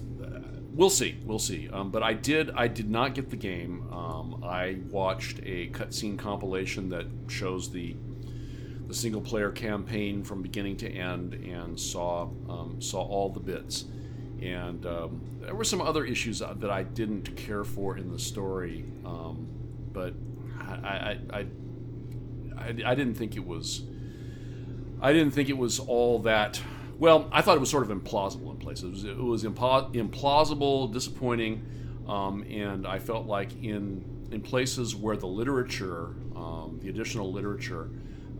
[0.78, 1.68] we'll see, we'll see.
[1.70, 3.92] Um, but I did, I did not get the game.
[3.92, 7.96] Um, I watched a cutscene compilation that shows the
[8.88, 13.86] the single player campaign from beginning to end and saw um, saw all the bits.
[14.42, 18.86] And um, there were some other issues that I didn't care for in the story,
[19.04, 19.48] um,
[19.92, 20.14] but
[20.60, 21.46] I, I, I,
[22.56, 23.82] I, I didn't think it was.
[25.02, 26.62] I didn't think it was all that.
[27.00, 28.84] Well, I thought it was sort of implausible in places.
[28.84, 31.64] It was, it was impo- implausible, disappointing,
[32.08, 37.90] um, and I felt like in in places where the literature, um, the additional literature,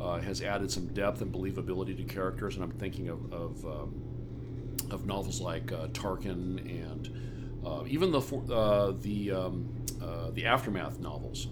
[0.02, 4.02] uh, has added some depth and believability to characters, and I'm thinking of of, um,
[4.92, 9.70] of novels like uh, Tarkin and uh, even the uh, the um,
[10.02, 11.48] uh, the aftermath novels.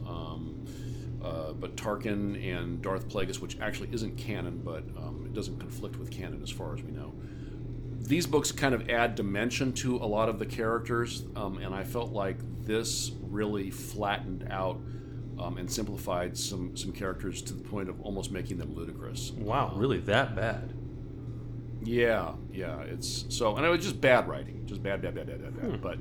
[1.25, 5.97] Uh, but Tarkin and Darth Plagueis, which actually isn't canon, but um, it doesn't conflict
[5.97, 7.13] with canon as far as we know.
[7.99, 11.83] These books kind of add dimension to a lot of the characters, um, and I
[11.83, 14.79] felt like this really flattened out
[15.39, 19.31] um, and simplified some some characters to the point of almost making them ludicrous.
[19.31, 20.73] Wow, really that bad?
[21.83, 22.81] Yeah, yeah.
[22.81, 25.81] It's so, and it was just bad writing, just bad, bad, bad, bad, bad, bad.
[25.81, 25.97] But,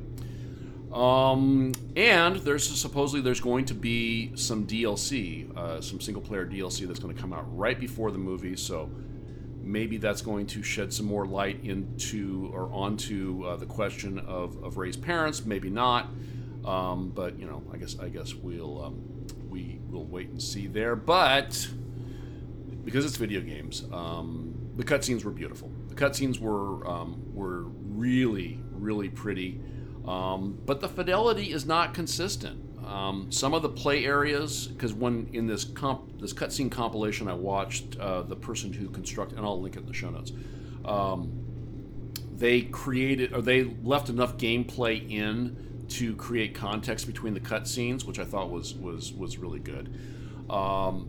[0.95, 6.87] um, and there's supposedly there's going to be some DLC, uh, some single player DLC
[6.87, 8.57] that's going to come out right before the movie.
[8.57, 8.91] So
[9.61, 14.63] maybe that's going to shed some more light into or onto uh, the question of,
[14.63, 15.45] of Rey's parents.
[15.45, 16.09] Maybe not.
[16.65, 20.69] Um, but you know, I guess I guess we'll um, we will wait and see
[20.69, 20.95] there.
[20.95, 21.69] But
[22.85, 25.71] because it's video games, um, the cutscenes were beautiful.
[25.89, 29.61] The cutscenes were um, were really really pretty,
[30.07, 32.61] um, but the fidelity is not consistent.
[32.87, 37.35] Um, some of the play areas, because when in this comp this cutscene compilation, I
[37.35, 40.33] watched uh, the person who constructed, and I'll link it in the show notes.
[40.85, 41.33] Um,
[42.37, 48.19] they created or they left enough gameplay in to create context between the cutscenes, which
[48.19, 49.95] I thought was was was really good.
[50.51, 51.09] Um,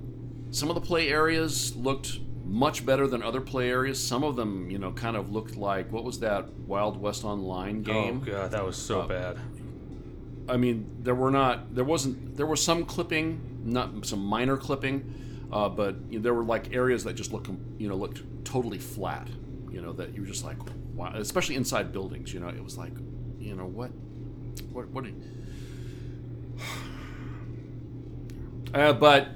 [0.51, 4.01] some of the play areas looked much better than other play areas.
[4.01, 7.81] Some of them, you know, kind of looked like what was that Wild West Online
[7.81, 8.21] game?
[8.23, 9.37] Oh god, that was so Uh, bad.
[10.47, 15.47] I mean, there were not, there wasn't, there was some clipping, not some minor clipping,
[15.51, 18.77] uh, but you know, there were like areas that just looked, you know, looked totally
[18.77, 19.27] flat.
[19.71, 20.57] You know, that you were just like,
[20.93, 22.31] wow, especially inside buildings.
[22.33, 22.93] You know, it was like,
[23.39, 23.91] you know, what,
[24.71, 25.05] what, what?
[28.73, 29.29] Uh, but,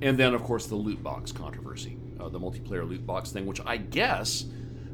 [0.00, 3.60] and then of course the loot box controversy, uh, the multiplayer loot box thing, which
[3.64, 4.44] I guess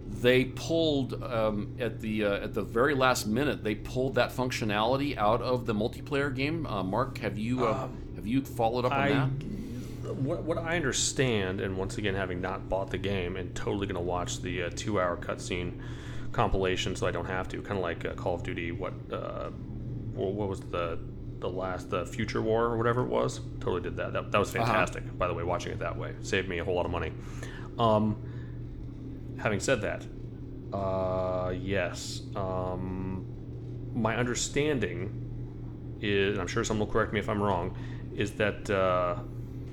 [0.07, 3.65] they pulled um, at the uh, at the very last minute.
[3.65, 6.67] They pulled that functionality out of the multiplayer game.
[6.67, 9.47] Uh, Mark, have you uh, have you followed up on that?
[10.13, 13.97] what, what I understand, and once again, having not bought the game and totally going
[13.97, 15.81] to watch the uh, two-hour cutscene
[16.33, 17.63] compilation, so I don't have to.
[17.63, 18.73] Kind of like uh, Call of Duty.
[18.73, 19.51] What uh,
[20.15, 20.99] what what was the
[21.40, 23.40] the last the Future War or whatever it was?
[23.61, 24.12] Totally did that.
[24.12, 25.16] That, that was fantastic.
[25.18, 27.12] By the way, watching it that way saved me a whole lot of money.
[27.79, 28.16] Um,
[29.38, 30.07] having said that,
[30.73, 33.27] uh, yes, um,
[33.94, 35.20] my understanding
[36.01, 37.77] is, and I'm sure someone will correct me if I'm wrong,
[38.14, 39.16] is that uh,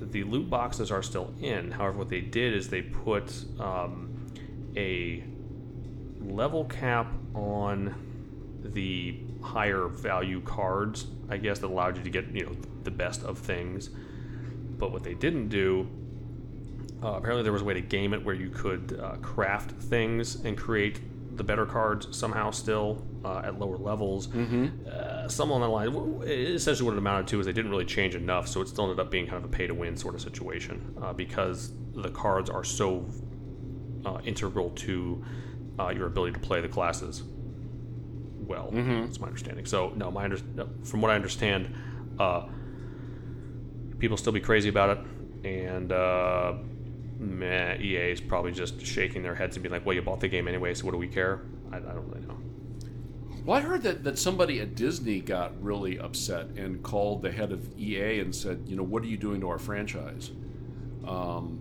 [0.00, 1.70] the loot boxes are still in.
[1.70, 4.14] However, what they did is they put um,
[4.76, 5.24] a
[6.20, 7.94] level cap on
[8.62, 13.22] the higher value cards, I guess, that allowed you to get you know the best
[13.22, 13.90] of things.
[14.78, 15.88] But what they didn't do
[17.02, 20.36] uh, apparently, there was a way to game it where you could uh, craft things
[20.44, 21.00] and create
[21.36, 24.28] the better cards somehow still uh, at lower levels.
[24.28, 24.68] Mm-hmm.
[24.88, 26.28] Uh, something along that line.
[26.28, 29.00] Essentially, what it amounted to is they didn't really change enough, so it still ended
[29.00, 32.48] up being kind of a pay to win sort of situation uh, because the cards
[32.48, 33.04] are so
[34.06, 35.24] uh, integral to
[35.80, 37.24] uh, your ability to play the classes
[38.52, 38.68] well.
[39.04, 39.66] That's my understanding.
[39.66, 41.74] So, no, my under- from what I understand,
[42.18, 42.42] uh,
[43.98, 45.00] people still be crazy about it,
[45.46, 46.54] and uh,
[47.18, 50.28] meh, EA is probably just shaking their heads and being like, "Well, you bought the
[50.28, 51.40] game anyway, so what do we care?"
[51.72, 52.36] I, I don't really know.
[53.44, 57.50] Well, I heard that, that somebody at Disney got really upset and called the head
[57.50, 60.30] of EA and said, you know, what are you doing to our franchise?
[61.04, 61.58] Um,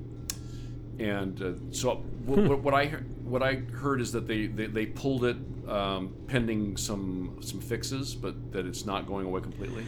[1.00, 2.88] and uh, so what, what, what I
[3.24, 8.14] what I heard is that they, they, they pulled it um, pending some some fixes,
[8.16, 9.86] but that it's not going away completely.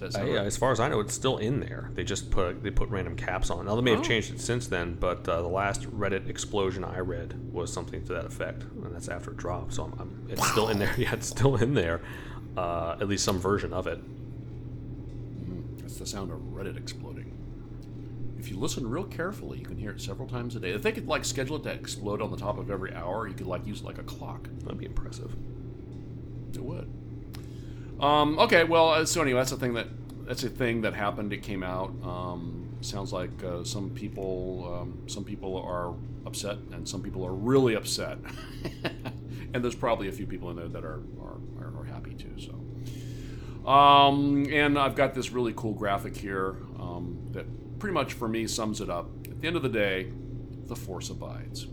[0.00, 0.46] Uh, yeah, right?
[0.46, 1.90] as far as I know, it's still in there.
[1.94, 3.66] They just put they put random caps on.
[3.66, 4.04] Now they may have Oh.
[4.04, 8.12] changed it since then, but uh, the last Reddit explosion I read was something to
[8.12, 9.74] that effect, and that's after it dropped.
[9.74, 10.94] So I'm, I'm, it's still in there.
[10.98, 12.00] Yeah, it's still in there.
[12.56, 13.98] Uh, at least some version of it.
[15.78, 17.17] That's the sound of Reddit exploding.
[18.48, 20.70] If you listen real carefully, you can hear it several times a day.
[20.70, 23.34] If they could like schedule it to explode on the top of every hour, you
[23.34, 24.48] could like use like a clock.
[24.60, 25.36] That'd be impressive.
[26.54, 26.90] It would.
[28.00, 29.88] Um, okay, well, uh, so anyway, that's a thing that
[30.26, 31.34] that's a thing that happened.
[31.34, 31.92] It came out.
[32.02, 35.92] Um, sounds like uh, some people um, some people are
[36.24, 38.16] upset, and some people are really upset.
[39.52, 42.32] and there's probably a few people in there that are are, are, are happy too.
[42.38, 47.44] So, um, and I've got this really cool graphic here um, that
[47.78, 49.08] pretty much for me sums it up.
[49.26, 50.10] At the end of the day,
[50.66, 51.66] the force abides.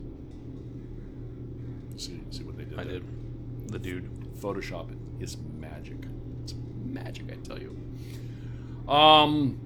[1.98, 2.80] See, see what they did.
[2.80, 3.00] I there?
[3.00, 3.72] did.
[3.72, 4.12] The dude.
[4.40, 4.90] Photoshop
[5.20, 5.98] is magic.
[6.44, 7.76] It's magic, I tell you.
[8.88, 9.60] Um,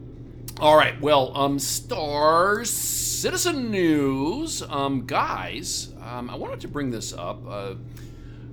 [0.59, 0.99] all right.
[1.01, 4.61] Well, um, stars, citizen news.
[4.61, 7.45] Um, guys, um, I wanted to bring this up.
[7.47, 7.75] Uh,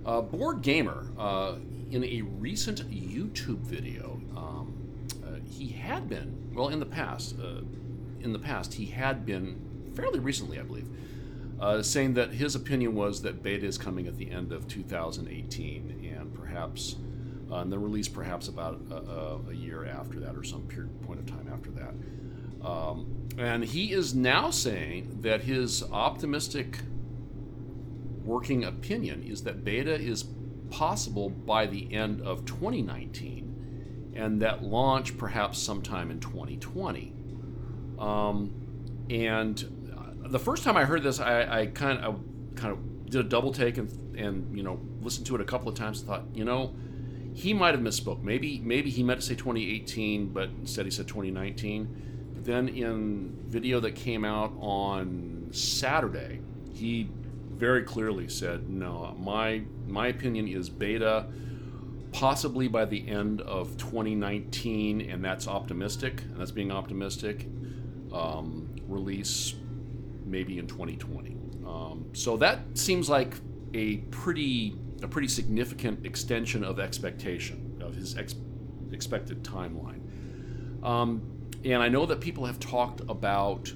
[0.05, 1.57] uh, BoredGamer, uh,
[1.91, 4.56] in a recent YouTube video, um,
[5.57, 7.37] he had been well in the past.
[7.39, 7.63] Uh,
[8.21, 10.89] in the past, he had been fairly recently, I believe,
[11.61, 16.13] uh, saying that his opinion was that beta is coming at the end of 2018
[16.17, 16.97] and perhaps
[17.51, 21.21] uh, and the release perhaps about a, a, year after that or some period point
[21.21, 21.95] of time after that.
[22.67, 26.81] Um, and he is now saying that his optimistic
[28.25, 30.25] working opinion is that beta is
[30.71, 33.46] possible by the end of 2019,
[34.17, 37.13] and that launch perhaps sometime in 2020.
[37.99, 38.53] Um,
[39.11, 42.21] and uh, the first time I heard this, I, I kind of
[42.55, 45.69] kind of did a double take and and you know listened to it a couple
[45.69, 46.75] of times and thought, you know,
[47.35, 48.23] he might have misspoke.
[48.23, 52.33] Maybe maybe he meant to say 2018, but instead he said 2019.
[52.35, 56.41] But then in video that came out on Saturday,
[56.73, 57.09] he
[57.51, 61.27] very clearly said, no, my my opinion is beta
[62.17, 67.47] possibly by the end of 2019, and that's optimistic, and that's being optimistic.
[68.11, 69.55] Um, release
[70.25, 71.37] maybe in 2020.
[71.67, 73.35] Um, so that seems like
[73.75, 78.37] a pretty a pretty significant extension of expectation of his ex-
[78.93, 80.01] expected timeline.
[80.83, 81.21] Um,
[81.67, 83.71] and I know that people have talked about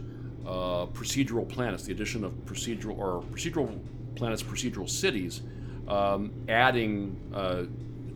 [0.46, 3.78] uh, procedural planets, the addition of procedural or procedural
[4.14, 5.42] planets, procedural cities,
[5.88, 7.64] um, adding uh,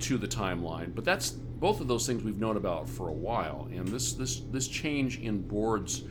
[0.01, 0.95] to the timeline.
[0.95, 4.41] But that's both of those things we've known about for a while, and this this
[4.51, 6.03] this change in Bored's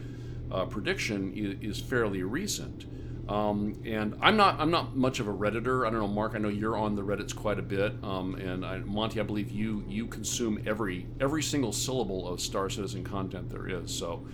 [0.51, 2.85] uh, prediction is, is, fairly recent.
[3.27, 5.87] Um, and I'm not I'm not much of a redditor.
[5.87, 6.33] I don't know, Mark.
[6.35, 9.49] I know you're on the Reddit's quite a bit, um, and I, Monty, I believe
[9.49, 13.93] you you consume every every single syllable of Star Citizen content there is.
[13.93, 14.25] So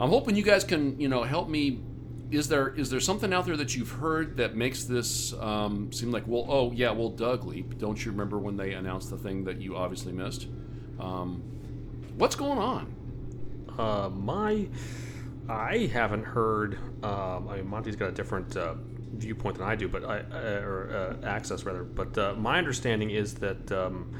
[0.00, 1.80] I'm hoping you guys can you know help me.
[2.30, 6.10] Is there is there something out there that you've heard that makes this um, seem
[6.10, 9.44] like well oh yeah well Doug Leap don't you remember when they announced the thing
[9.44, 10.48] that you obviously missed?
[10.98, 11.42] Um,
[12.16, 12.94] what's going on?
[13.78, 14.68] Uh, my
[15.48, 16.78] I haven't heard.
[17.04, 18.74] Um, I mean, Monty's got a different uh,
[19.12, 21.84] viewpoint than I do, but I uh, or uh, access rather.
[21.84, 23.70] But uh, my understanding is that.
[23.70, 24.14] Um,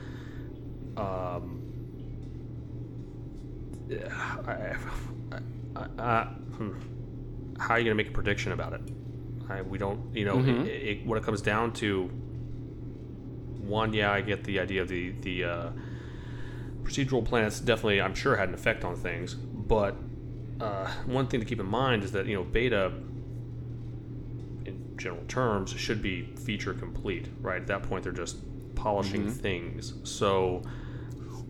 [0.97, 1.61] um,
[4.47, 4.77] I,
[5.99, 6.23] I,
[6.57, 6.73] hmm.
[7.59, 8.81] How are you going to make a prediction about it?
[9.49, 10.67] I, we don't, you know, mm-hmm.
[10.67, 12.11] it, it, what it comes down to.
[13.61, 15.71] One, yeah, I get the idea of the the uh,
[16.83, 17.61] procedural planets.
[17.61, 19.97] Definitely, I'm sure had an effect on things, but
[20.61, 22.93] uh, one thing to keep in mind is that you know beta
[24.65, 28.37] in general terms should be feature complete right at that point they're just
[28.75, 29.31] polishing mm-hmm.
[29.31, 30.63] things so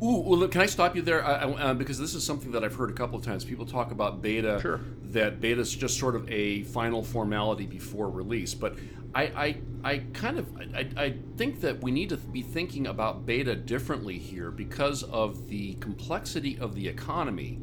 [0.03, 1.25] Ooh, well, look, can I stop you there?
[1.25, 3.45] I, I, uh, because this is something that I've heard a couple of times.
[3.45, 4.81] People talk about beta, sure.
[5.15, 8.55] That beta is just sort of a final formality before release.
[8.55, 8.77] But
[9.15, 13.25] I, I, I kind of, I, I think that we need to be thinking about
[13.25, 17.61] beta differently here because of the complexity of the economy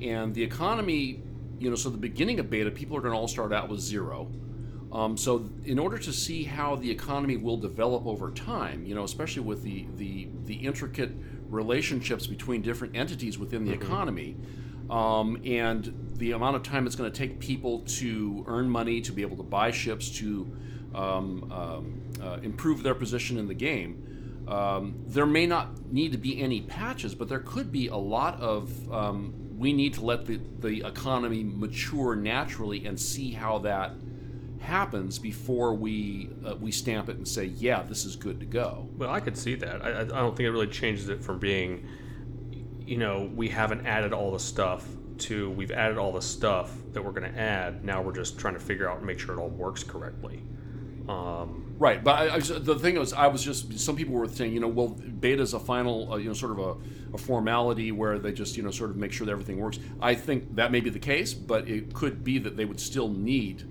[0.00, 1.22] and the economy,
[1.58, 3.80] you know, so the beginning of beta, people are going to all start out with
[3.80, 4.30] zero.
[4.92, 9.04] Um, so, in order to see how the economy will develop over time, you know,
[9.04, 11.12] especially with the the, the intricate
[11.48, 13.82] relationships between different entities within the mm-hmm.
[13.82, 14.36] economy,
[14.92, 19.12] um, and the amount of time it's going to take people to earn money, to
[19.12, 20.50] be able to buy ships, to
[20.94, 26.18] um, um, uh, improve their position in the game, um, there may not need to
[26.18, 30.26] be any patches, but there could be a lot of um, we need to let
[30.26, 33.92] the, the economy mature naturally and see how that
[34.60, 38.88] happens before we uh, we stamp it and say, yeah, this is good to go.
[38.98, 39.82] Well, I could see that.
[39.82, 41.88] I, I don't think it really changes it from being,
[42.86, 44.86] you know, we haven't added all the stuff
[45.18, 47.84] to we've added all the stuff that we're going to add.
[47.84, 50.42] Now we're just trying to figure out and make sure it all works correctly.
[51.08, 54.52] Um, right, but I, I, the thing was, I was just some people were saying,
[54.52, 57.90] you know, well, beta is a final, uh, you know, sort of a, a, formality
[57.90, 59.80] where they just, you know, sort of make sure that everything works.
[60.00, 63.08] I think that may be the case, but it could be that they would still
[63.08, 63.64] need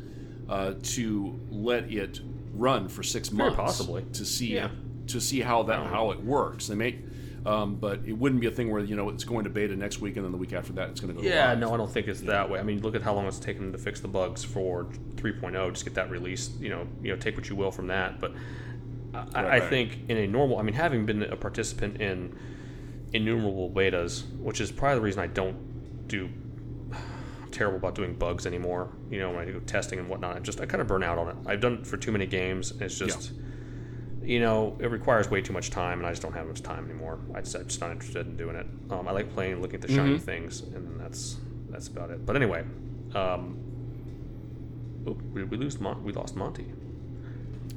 [0.50, 2.19] uh, to let it
[2.54, 4.69] run for six months, possibly, to see yeah.
[5.08, 6.67] to see how that how it works.
[6.67, 7.00] They may
[7.45, 9.99] um, but it wouldn't be a thing where you know it's going to beta next
[9.99, 11.27] week and then the week after that it's going to go.
[11.27, 11.60] Yeah, live.
[11.60, 12.32] no, I don't think it's yeah.
[12.32, 12.60] that way.
[12.60, 15.73] I mean, look at how long it's taken to fix the bugs for 3.0.
[15.73, 16.60] Just get that released.
[16.60, 18.19] You know, you know, take what you will from that.
[18.19, 18.34] But
[19.13, 19.69] I, right, I right.
[19.69, 22.38] think in a normal, I mean, having been a participant in
[23.12, 26.30] innumerable betas, which is probably the reason I don't do
[27.51, 28.89] terrible about doing bugs anymore.
[29.10, 31.17] You know, when I do testing and whatnot, I just I kind of burn out
[31.17, 31.35] on it.
[31.48, 32.71] I've done it for too many games.
[32.79, 33.31] it's just.
[33.31, 33.37] Yeah
[34.24, 36.86] you know, it requires way too much time, and I just don't have much time
[36.86, 37.19] anymore.
[37.34, 38.67] I just, I'm just not interested in doing it.
[38.90, 40.24] Um, I like playing, looking at the shiny mm-hmm.
[40.24, 41.38] things, and that's
[41.69, 42.26] that's about it.
[42.26, 42.63] But anyway,
[43.15, 43.58] um,
[45.08, 46.72] oh, we, we lose Mon- we lost Monty.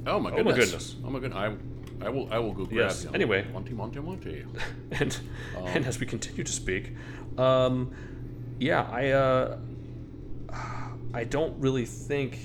[0.05, 0.39] Oh my goodness!
[0.39, 0.95] Oh my goodness!
[1.03, 1.59] Oh my goodness!
[2.01, 3.07] I, I will I will go grab yes.
[3.13, 4.45] Anyway, Monty Monty Monty.
[4.91, 5.17] and
[5.57, 6.93] um, and as we continue to speak,
[7.37, 7.91] um,
[8.59, 9.57] yeah, I uh,
[11.13, 12.37] I don't really think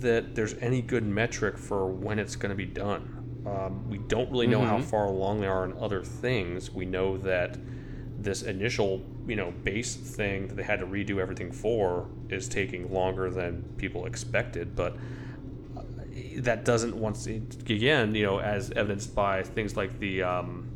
[0.00, 3.17] that there's any good metric for when it's going to be done.
[3.48, 4.68] Um, we don't really know mm-hmm.
[4.68, 6.70] how far along they are in other things.
[6.70, 7.56] We know that
[8.18, 12.92] this initial, you know, base thing that they had to redo everything for is taking
[12.92, 14.74] longer than people expected.
[14.74, 14.96] But
[15.76, 15.82] uh,
[16.38, 20.68] that doesn't once again, you know, as evidenced by things like the um,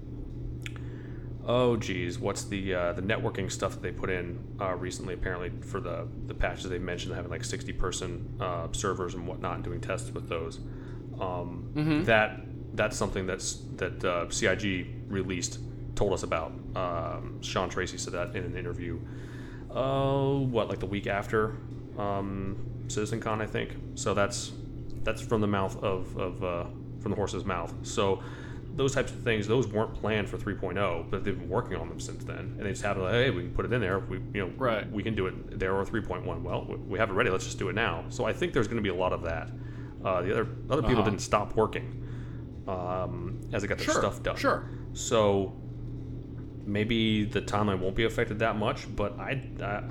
[1.44, 5.14] oh geez, what's the uh, the networking stuff that they put in uh, recently?
[5.14, 9.56] Apparently for the the patches they mentioned having like sixty person uh, servers and whatnot,
[9.56, 10.60] and doing tests with those.
[11.20, 11.72] Um,
[12.04, 12.40] That
[12.74, 15.58] that's something that's that uh, CIG released
[15.94, 16.52] told us about.
[16.74, 18.98] Um, Sean Tracy said that in an interview.
[19.70, 21.56] Oh, what like the week after
[21.98, 22.56] um,
[22.88, 23.72] CitizenCon, I think.
[23.94, 24.52] So that's
[25.02, 26.64] that's from the mouth of, of uh,
[27.00, 27.74] from the horse's mouth.
[27.82, 28.22] So
[28.74, 32.00] those types of things, those weren't planned for 3.0, but they've been working on them
[32.00, 33.98] since then, and they just have like, hey, we can put it in there.
[33.98, 34.90] We you know Right.
[34.90, 36.42] we can do it there or 3.1.
[36.42, 37.28] Well, we- we have it ready.
[37.30, 38.04] Let's just do it now.
[38.08, 39.50] So I think there's going to be a lot of that.
[40.04, 41.10] Uh, the other other people Uh-huh.
[41.10, 41.98] didn't stop working
[42.68, 44.36] um, as they got their Sure, stuff done.
[44.36, 44.68] sure.
[44.92, 45.52] So
[46.64, 49.82] maybe the timeline won't be affected that much, but I, I,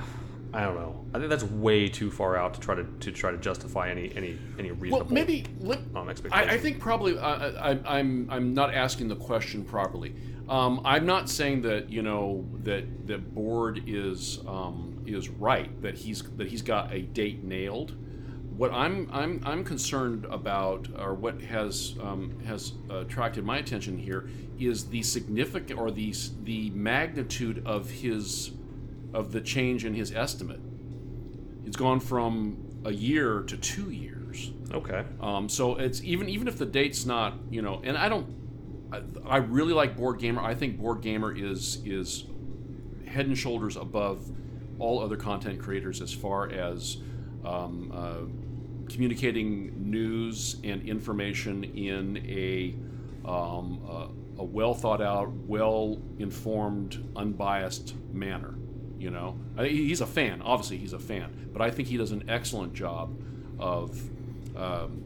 [0.53, 1.05] I don't know.
[1.13, 4.11] I think that's way too far out to try to to try to justify any
[4.15, 5.05] any any reasonable.
[5.05, 6.49] Well, maybe let, um, I, expectation.
[6.49, 10.15] I think probably I, I, I'm I'm not asking the question properly.
[10.49, 15.95] Um, I'm not saying that you know that that Bored is um, is right that
[15.95, 17.95] he's that he's got a date nailed.
[18.61, 24.29] What I'm I'm I'm concerned about, or what has um, has attracted my attention here,
[24.59, 28.51] is the significant or the the magnitude of his
[29.15, 30.59] of the change in his estimate.
[31.65, 34.51] It's gone from a year to two years.
[34.71, 35.05] okay.
[35.19, 38.27] Um, so it's even even if the date's not you know, and I don't,
[38.93, 40.37] I, I really like BoredGamer.
[40.37, 42.27] I think BoredGamer is is
[43.07, 44.23] head and shoulders above
[44.77, 46.97] all other content creators as far as
[47.43, 48.40] um, uh,
[48.93, 52.75] communicating news and information in a
[53.27, 58.55] um, a, a well thought out, well informed, unbiased manner.
[58.97, 60.41] You know, I, he's a fan.
[60.41, 63.15] Obviously, he's a fan, but I think he does an excellent job
[63.59, 63.99] of
[64.55, 65.03] um,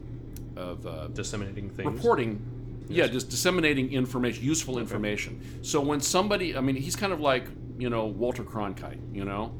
[0.56, 1.92] of uh, Disseminating things.
[1.92, 2.42] reporting
[2.88, 7.44] yeah just disseminating information useful information so when somebody i mean he's kind of like
[7.78, 9.52] you know walter cronkite you know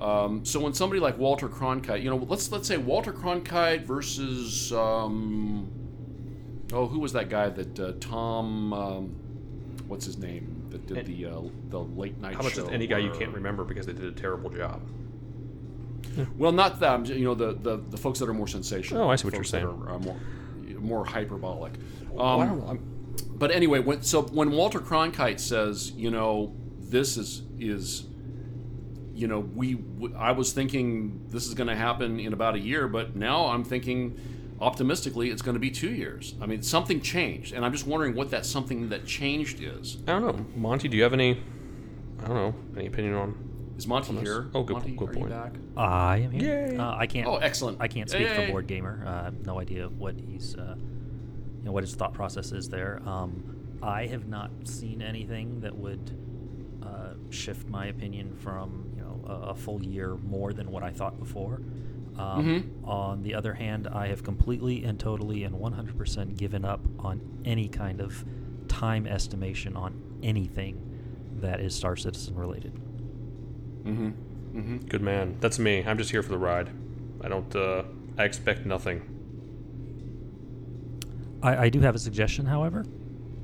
[0.00, 4.72] um, so when somebody like walter cronkite you know let's let's say walter cronkite versus
[4.72, 5.70] um,
[6.72, 9.16] oh who was that guy that uh, tom um,
[9.88, 11.40] what's his name that did the uh,
[11.70, 14.04] the late night How about show just any guy you can't remember because they did
[14.04, 14.82] a terrible job?
[16.38, 19.16] well not them you know the, the the folks that are more sensational Oh, I
[19.16, 19.66] see what you're saying.
[19.66, 20.16] are, uh, more
[20.78, 21.72] more hyperbolic
[22.10, 22.66] Well, um, don't know.
[22.66, 22.92] I'm-
[23.38, 28.04] but anyway, when, so when Walter Cronkite says, you know, this is is,
[29.16, 29.78] you know, we
[30.16, 33.64] I was thinking this is going to happen in about a year, but now I'm
[33.64, 34.18] thinking
[34.60, 36.34] optimistically it's going to be two years.
[36.40, 39.98] I mean, something changed, and I'm just wondering what that something that changed is.
[40.06, 40.46] I don't know.
[40.54, 41.40] Monty, do you have any?
[42.22, 42.54] I don't know.
[42.76, 43.74] Any opinion on?
[43.78, 44.48] Is Monty this- here?
[44.54, 45.30] oh, good- Monty, good are you point.
[45.30, 45.52] back?
[45.76, 46.68] I am here.
[46.70, 46.76] Yay.
[46.78, 47.26] Uh, I can't.
[47.26, 47.78] Oh, excellent.
[47.80, 48.50] I can't speak Yay.
[48.50, 49.06] for BoredGamer.
[49.06, 52.68] Uh, I have no idea what he's, uh, you know, what his thought process is
[52.70, 53.02] there.
[53.06, 56.16] Um, I have not seen anything that would
[56.82, 58.85] uh, shift my opinion from you know
[59.26, 61.60] a, a full year more than what I thought before.
[62.18, 67.20] Um, On the other hand, I have completely and totally and 100% given up on
[67.44, 68.24] any kind of
[68.68, 70.82] time estimation on anything
[71.40, 72.72] that is Star Citizen related.
[73.84, 74.10] Mm-hmm.
[74.58, 74.76] Mm-hmm.
[74.86, 75.36] Good man.
[75.40, 75.84] That's me.
[75.86, 76.70] I'm just here for the ride.
[77.22, 77.54] I don't.
[77.54, 77.82] Uh,
[78.16, 79.02] I expect nothing.
[81.42, 82.84] I, I do have a suggestion, however.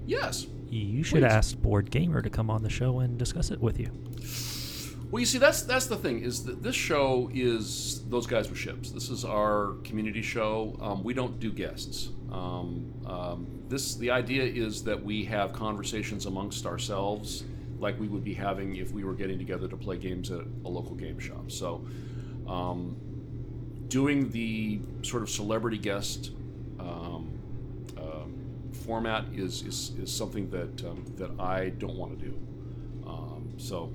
[0.07, 0.47] Yes.
[0.69, 1.33] You should Please.
[1.33, 3.91] ask BoredGamer to come on the show and discuss it with you.
[5.13, 8.57] Well, you see, that's that's the thing is that this show is those guys with
[8.57, 8.91] ships.
[8.91, 10.75] This is our community show.
[10.81, 12.09] Um, we don't do guests.
[12.31, 17.45] Um, um, this the idea is that we have conversations amongst ourselves,
[17.79, 20.69] like we would be having if we were getting together to play games at a
[20.71, 21.51] local game shop.
[21.51, 21.87] So,
[22.49, 22.97] um,
[23.89, 26.31] doing the sort of celebrity guest
[26.81, 27.39] um,
[27.99, 30.79] um, format is, is is something that
[31.19, 32.43] that I don't want to do.
[33.59, 33.93] So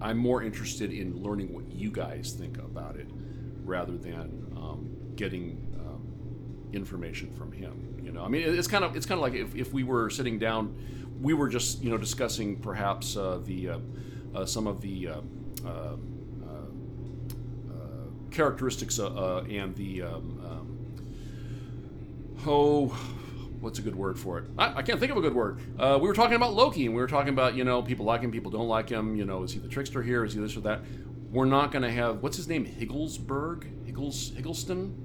[0.00, 3.08] I'm more interested in learning what you guys think about it
[3.64, 6.06] rather than um, getting um,
[6.72, 7.98] information from him.
[8.02, 10.10] You know, I mean, it's kind of it's kind of like if, if we were
[10.10, 10.76] sitting down,
[11.20, 13.78] we were just you know discussing perhaps uh, the uh,
[14.34, 15.20] uh, some of the uh,
[15.64, 15.96] uh, uh,
[18.30, 20.78] characteristics and the um, um,
[22.46, 22.98] oh,
[23.60, 24.44] what's a good word for it?
[24.58, 25.60] I, I can't think of a good word.
[25.78, 28.20] Uh, we were talking about Loki, and we were talking about you know people like
[28.22, 29.16] him, people don't like him.
[29.16, 30.24] You know, is he the trickster here?
[30.24, 30.80] Is he this or that?
[31.30, 35.02] We're not going to have what's his name, Higglesberg, Higgles, Higgleston.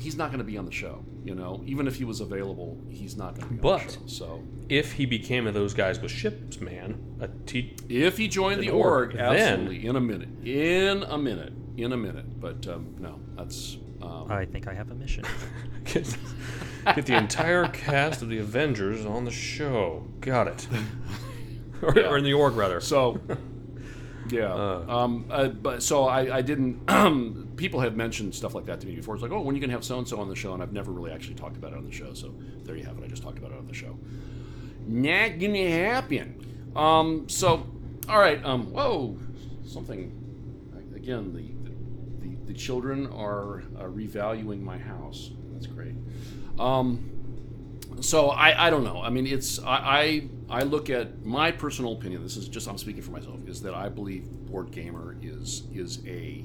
[0.00, 1.04] He's not going to be on the show.
[1.24, 3.92] You know, even if he was available, he's not going to be on But- the
[3.94, 4.06] show.
[4.06, 8.28] So If he became one of those guys with ships, man, a te- if he
[8.28, 12.38] joined the org, org, absolutely, then- in a minute, in a minute, in a minute.
[12.40, 15.24] But um, no, that's Um, I think I have a mission.
[16.86, 20.06] Get, get the entire cast of the Avengers on the show.
[20.20, 20.68] Got it.
[21.82, 22.08] or, Yeah.
[22.08, 22.80] or in the org, rather.
[22.80, 23.20] So,
[24.28, 24.52] yeah.
[24.52, 24.84] Uh.
[24.88, 26.86] um, uh, but so I, I didn't.
[27.56, 29.14] people have mentioned stuff like that to me before.
[29.14, 30.72] It's like, oh, when you can have so and so on the show, and I've
[30.72, 32.12] never really actually talked about it on the show.
[32.14, 32.34] So
[32.64, 33.04] there you have it.
[33.04, 33.96] I just talked about it on the show.
[34.86, 36.70] Not gonna happen.
[36.76, 37.66] Um, so,
[38.08, 38.44] all right.
[38.44, 39.18] Um, whoa,
[39.66, 40.12] something.
[40.94, 45.30] Again, the the, the children are uh, revaluing my house.
[45.52, 45.94] That's great.
[46.58, 47.12] Um,
[48.00, 49.00] so I, I don't know.
[49.02, 52.22] I mean, it's I, I I look at my personal opinion.
[52.22, 53.40] This is just I'm speaking for myself.
[53.46, 56.44] Is that I believe BoredGamer is is a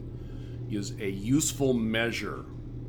[0.69, 2.45] is a useful measure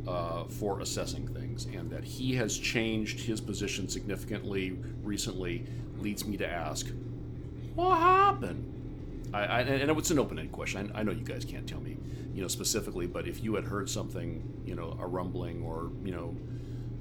[0.07, 5.67] uh, for assessing things, and that he has changed his position significantly recently
[5.99, 6.89] leads me to ask,
[7.75, 8.69] what happened?
[9.33, 10.93] I, I and it's an open-ended question.
[10.95, 11.97] I, I know you guys can't tell me,
[12.35, 16.13] you know, specifically, but if you had heard something, you know, a rumbling or you
[16.13, 16.37] know,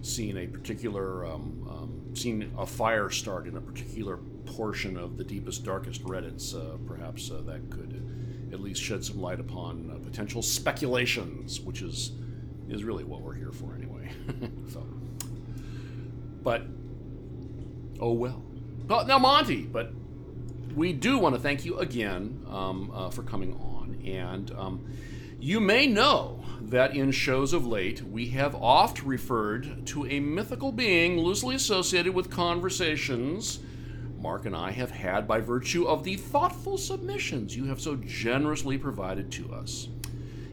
[0.01, 5.23] seen a particular, um, um, seen a fire start in a particular portion of the
[5.23, 10.03] deepest, darkest Reddits, uh, perhaps uh, that could at least shed some light upon uh,
[10.03, 12.13] potential speculations, which is
[12.69, 14.09] is really what we're here for anyway.
[14.69, 14.85] so,
[16.41, 16.63] but
[17.99, 18.43] oh well.
[18.87, 19.93] Well, now Monty, but
[20.75, 24.01] we do want to thank you again um, uh, for coming on.
[24.05, 24.85] And um,
[25.41, 30.71] you may know that in shows of late, we have oft referred to a mythical
[30.71, 33.59] being loosely associated with conversations
[34.21, 38.77] Mark and I have had by virtue of the thoughtful submissions you have so generously
[38.77, 39.87] provided to us.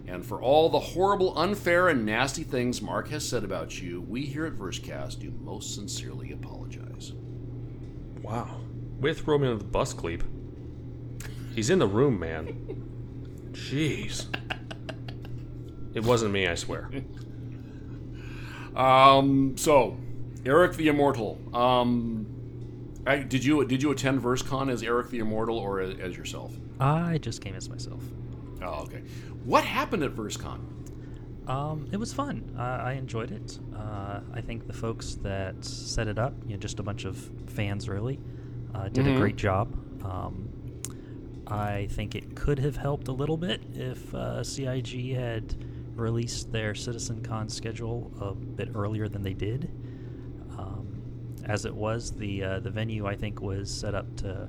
[0.06, 4.22] And for all the horrible, unfair, and nasty things Mark has said about you, we
[4.22, 7.12] here at Versecast do most sincerely apologize.
[8.22, 8.62] Wow.
[8.98, 10.24] With Roman of the Bus Cleep.
[11.54, 13.50] He's in the room, man.
[13.52, 14.26] Jeez.
[15.94, 16.90] It wasn't me, I swear.
[18.76, 19.96] Um, so,
[20.46, 21.36] Eric the Immortal.
[21.52, 22.26] Um,
[23.06, 26.54] I, did you did you attend VerseCon as Eric the Immortal or as, as yourself?
[26.78, 28.02] I just came as myself.
[28.62, 29.02] Oh, okay.
[29.44, 30.60] What happened at VerseCon?
[31.48, 32.54] Um, it was fun.
[32.56, 33.58] Uh, I enjoyed it.
[33.74, 37.16] Uh, I think the folks that set it up, you know, just a bunch of
[37.46, 38.20] fans really,
[38.74, 39.14] uh, did Mhm.
[39.16, 39.74] a great job.
[40.04, 40.50] Um,
[41.48, 45.56] I think it could have helped a little bit if uh, CIG had
[45.98, 49.70] released their CitizenCon schedule a bit earlier than they did.
[50.58, 51.00] Um,
[51.44, 54.48] as it was, the uh, the venue I think was set up to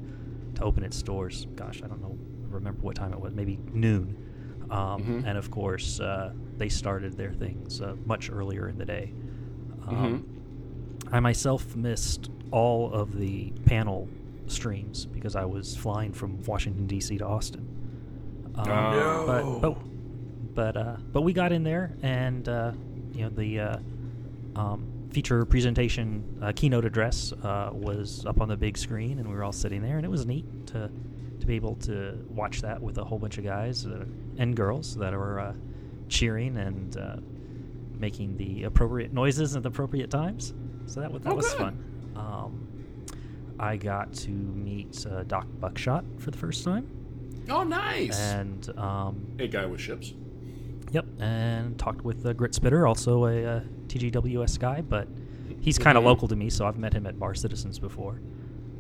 [0.56, 1.48] to open its doors.
[1.56, 2.18] Gosh, I don't know,
[2.50, 3.34] remember what time it was.
[3.34, 4.16] Maybe noon.
[4.72, 5.24] Um, Mhm.
[5.26, 9.14] And of course, uh, they started their things uh, much earlier in the day.
[9.88, 10.26] Um,
[11.12, 14.08] I myself missed all of the panel
[14.48, 17.18] streams because I was flying from Washington D.C.
[17.20, 17.66] to Austin.
[18.56, 19.26] Um, Oh.
[19.26, 19.78] But but
[20.54, 22.72] but, uh, but we got in there, and uh,
[23.14, 23.78] you know the uh,
[24.56, 29.34] um, feature presentation uh, keynote address uh, was up on the big screen, and we
[29.36, 30.90] were all sitting there, and it was neat to
[31.40, 34.04] to be able to watch that with a whole bunch of guys uh,
[34.38, 35.54] and girls that were uh,
[36.10, 37.16] cheering and uh,
[37.98, 40.54] making the appropriate noises at the appropriate times.
[40.86, 41.58] So that, wa- that Oh, was good.
[41.58, 42.12] fun.
[42.18, 42.68] Um,
[43.58, 46.88] I got to meet uh, Doc Buckshot for the first time,
[47.50, 48.20] Oh, nice.
[48.20, 50.14] and um, a guy with ships.
[50.92, 55.08] Yep, and talked with uh, Grit Spitter, also a uh, TGWS guy, but
[55.62, 56.08] he's kind of Mhm.
[56.08, 58.20] local to me, so I've met him at Bar Citizens before.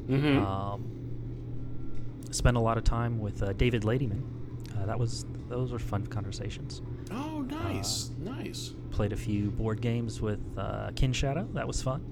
[0.07, 0.43] Mm-hmm.
[0.45, 0.83] Um,
[2.31, 4.23] spent a lot of time with uh, David Ladyman.
[4.77, 6.81] Uh, that was those were fun conversations.
[7.11, 8.73] oh, nice, nice.
[8.91, 11.47] Played a few board games with uh, Kin Shadow.
[11.53, 12.03] That was fun.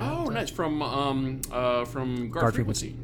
[0.00, 0.50] Oh, uh, nice.
[0.50, 2.96] From um uh from Guard, Guard Frequency.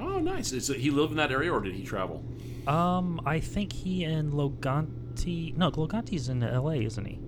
[0.00, 0.52] Oh, nice.
[0.52, 2.24] Is he lived in that area or did he travel?
[2.66, 4.34] Um, I think he and
[5.16, 5.56] Loganti.
[5.56, 7.18] No, Loganti's in L.A., isn't he?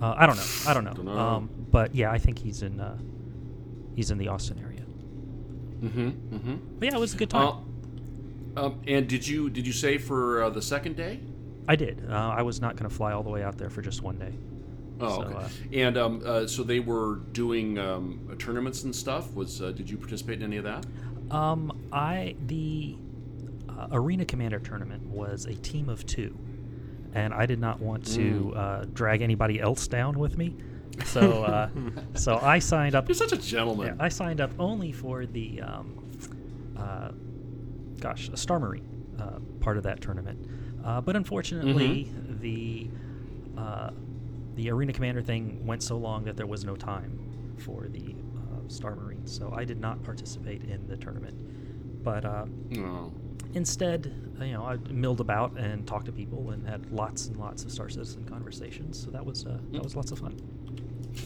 [0.00, 0.46] Uh, I don't know.
[0.66, 0.92] I don't know.
[0.94, 1.18] Dunno.
[1.18, 2.80] Um, but yeah, I think he's in.
[2.80, 2.98] Uh,
[3.94, 4.80] he's in the Austin area.
[5.80, 6.34] Mm-hmm.
[6.36, 6.56] Mm-hmm.
[6.78, 7.56] But yeah, it was a good time.
[8.56, 11.20] Uh, um, and did you did you say for uh, the second day?
[11.68, 12.04] I did.
[12.08, 14.18] Uh, I was not going to fly all the way out there for just one
[14.18, 14.32] day.
[15.00, 15.34] Oh, So, okay.
[15.36, 19.32] uh, and um, uh, so they were doing um, uh, tournaments and stuff.
[19.34, 20.84] Was uh, did you participate in any of that?
[21.30, 22.96] Um, I the
[23.68, 26.36] uh, arena commander tournament was a team of two,
[27.14, 28.56] and I did not want to Mm.
[28.56, 30.56] uh, drag anybody else down with me.
[31.06, 31.68] So, uh,
[32.14, 33.08] so I signed up.
[33.08, 33.96] You're such a Yeah, gentleman.
[34.00, 36.04] I signed up only for the, um,
[36.76, 37.10] uh,
[38.00, 38.86] gosh, a Star Marine
[39.18, 40.46] uh, part of that tournament.
[40.84, 42.40] Uh, but unfortunately, Mm-hmm.
[42.40, 42.90] the
[43.60, 43.90] uh,
[44.54, 47.18] the arena commander thing went so long that there was no time
[47.58, 49.34] for the uh, Star Marines.
[49.34, 52.02] So I did not participate in the tournament.
[52.02, 52.46] But uh,
[52.78, 53.12] Oh.
[53.54, 57.64] Instead, you know, I milled about and talked to people and had lots and lots
[57.64, 59.02] of Star Citizen conversations.
[59.02, 60.40] So that was uh, that was lots of fun.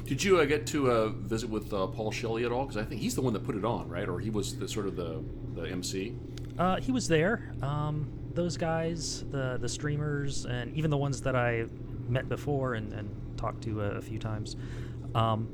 [0.04, 2.64] Did you uh, get to uh, visit with uh, Paul Shelley at all?
[2.64, 4.08] Because I think he's the one that put it on, right?
[4.08, 5.22] Or he was the sort of the
[5.54, 6.16] the MC.
[6.58, 7.52] Uh, he was there.
[7.62, 11.66] Um, those guys, the the streamers, and even the ones that I
[12.08, 14.56] met before and, and talked to a, a few times,
[15.14, 15.48] um,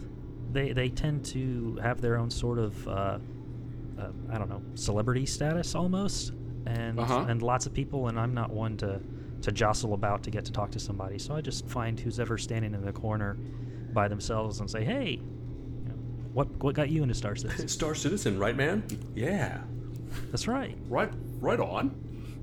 [0.53, 3.19] they they tend to have their own sort of uh,
[3.99, 6.33] uh, I don't know celebrity status almost,
[6.67, 7.27] and Uh-huh.
[7.29, 9.01] and lots of people, and I'm not one to
[9.43, 11.19] to jostle about to get to talk to somebody.
[11.19, 13.37] So I just find who's ever standing in the corner
[13.93, 15.19] by themselves and say, hey.
[15.21, 15.95] you know,
[16.33, 17.67] What, what got you into Star Citizen?
[17.67, 18.85] Star Citizen, right, man?
[19.17, 19.59] Yeah.
[20.31, 20.79] That's right.
[20.89, 21.91] Right, right on,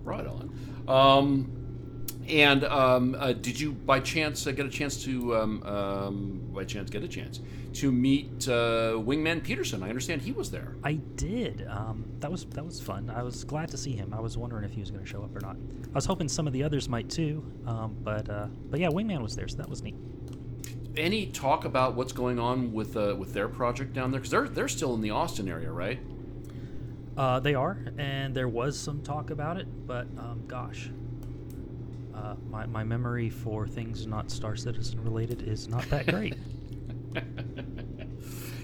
[0.03, 0.53] right on.
[0.89, 1.51] Um,
[2.27, 6.65] and um, uh, did you, by chance, uh, get a chance to, um, um, by
[6.65, 7.39] chance, get a chance
[7.73, 9.83] to meet uh, Wingman Peterson?
[9.83, 10.75] I understand he was there.
[10.83, 11.67] I did.
[11.69, 13.09] Um, that was that was fun.
[13.09, 14.13] I was glad to see him.
[14.13, 15.55] I was wondering if he was going to show up or not.
[15.55, 17.43] I was hoping some of the others might too.
[17.65, 19.95] Um, but uh, but yeah, Wingman was there, so that was neat.
[20.97, 24.19] Any talk about what's going on with uh, with their project down there?
[24.19, 25.99] Because they're they're still in the Austin area, right?
[27.17, 30.89] Uh, they are, and there was some talk about it, but um, gosh,
[32.15, 36.35] uh, my my memory for things not Star Citizen related is not that great.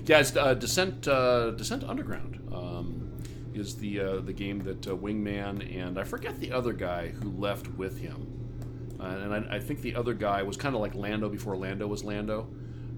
[0.06, 3.12] Yeah, it's uh, Descent uh, Descent Underground um,
[3.54, 7.32] is the uh, the game that uh, Wingman and I forget the other guy who
[7.32, 10.94] left with him, uh, and I, I think the other guy was kind of like
[10.94, 12.48] Lando before Lando was Lando.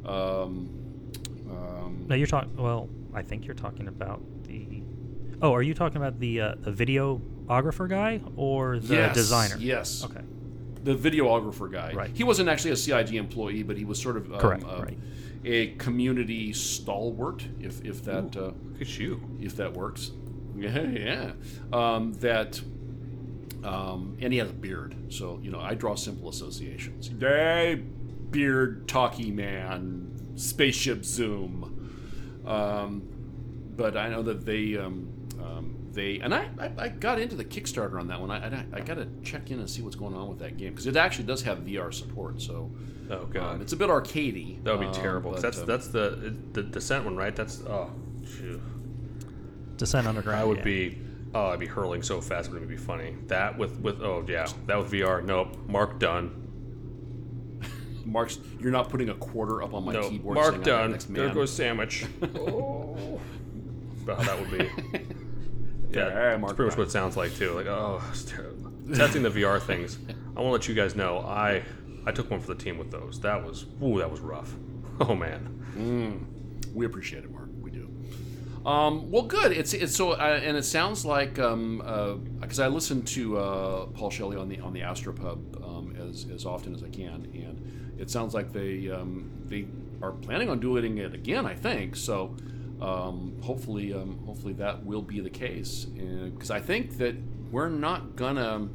[0.06, 0.70] Um,
[1.50, 2.56] um, no, you're talking.
[2.58, 4.84] Well, I think you're talking about the.
[5.42, 9.56] Oh, are you talking about the uh, the videographer guy or the yes, designer?
[9.60, 10.04] Yes.
[10.04, 10.22] Okay.
[10.84, 11.94] The videographer guy.
[11.94, 12.12] Right.
[12.14, 14.98] He wasn't actually a CIG employee, but he was sort of um, Correct, uh, right.
[15.46, 18.36] A community stalwart, if if that.
[18.36, 19.22] Uh, Look at you.
[19.40, 20.12] if that works.
[20.60, 21.32] Yeah, yeah.
[21.72, 22.60] Um, that,
[23.64, 27.12] um, and he has a beard, so you know I draw simple associations.
[27.20, 27.76] Hey,
[28.32, 32.42] beard, talkie man, spaceship zoom.
[32.44, 33.04] Um,
[33.76, 35.10] but I know that they, um,
[35.40, 38.32] um, they, and I, I, I got into the Kickstarter on that one.
[38.32, 40.72] I, I, I got to check in and see what's going on with that game
[40.72, 42.42] because it actually does have VR support.
[42.42, 42.72] So,
[43.10, 43.56] Oh god.
[43.56, 44.64] um, it's a bit arcadey.
[44.64, 47.36] that would be um, but, that's um, that's the the descent one, right?
[47.36, 47.92] That's oh,
[48.24, 48.62] phew.
[49.78, 50.40] Descent Underground.
[50.40, 50.64] I would yeah.
[50.64, 50.98] be
[51.34, 53.16] oh, I'd be hurling so fast it would be funny.
[53.28, 55.24] That with with oh yeah, that with VR.
[55.24, 55.56] Nope.
[55.68, 56.44] Mark done.
[58.06, 60.36] Mark's, you're not putting a quarter up on my No, keyboard.
[60.36, 60.92] Mark saying the done.
[60.92, 62.06] next There goes sandwich.
[62.36, 63.20] oh.
[64.04, 64.70] About that would be.
[65.92, 67.54] Yeah, Yeah, Mark pretty much what it sounds like too.
[67.54, 68.02] Like, oh.
[68.96, 69.98] Testing the VR things.
[70.36, 71.20] I want to let you guys know.
[71.20, 71.64] I
[72.06, 73.20] I took one for the team with those.
[73.22, 74.54] That was ooh, that was rough.
[75.00, 76.26] Oh man.
[76.74, 77.50] We appreciate it, Mark.
[77.62, 77.88] We do.
[78.66, 79.52] Um, well, good.
[79.52, 84.38] It's it's so, uh, and it sounds like because I listen to uh, Paul Shelley
[84.38, 88.34] on the on the Astropub um, as as often as I can, and it sounds
[88.34, 89.68] like they um, they
[90.02, 91.46] are planning on doing it again.
[91.46, 92.36] I think so.
[92.82, 97.16] Um, hopefully, um, hopefully that will be the case, because I think that
[97.52, 98.70] we're not gonna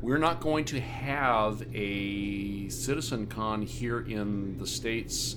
[0.00, 5.36] we're not going to have a citizen con here in the states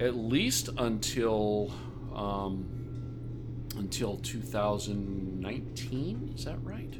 [0.00, 1.72] at least until
[2.14, 2.64] um,
[3.76, 6.94] until 2019 is that right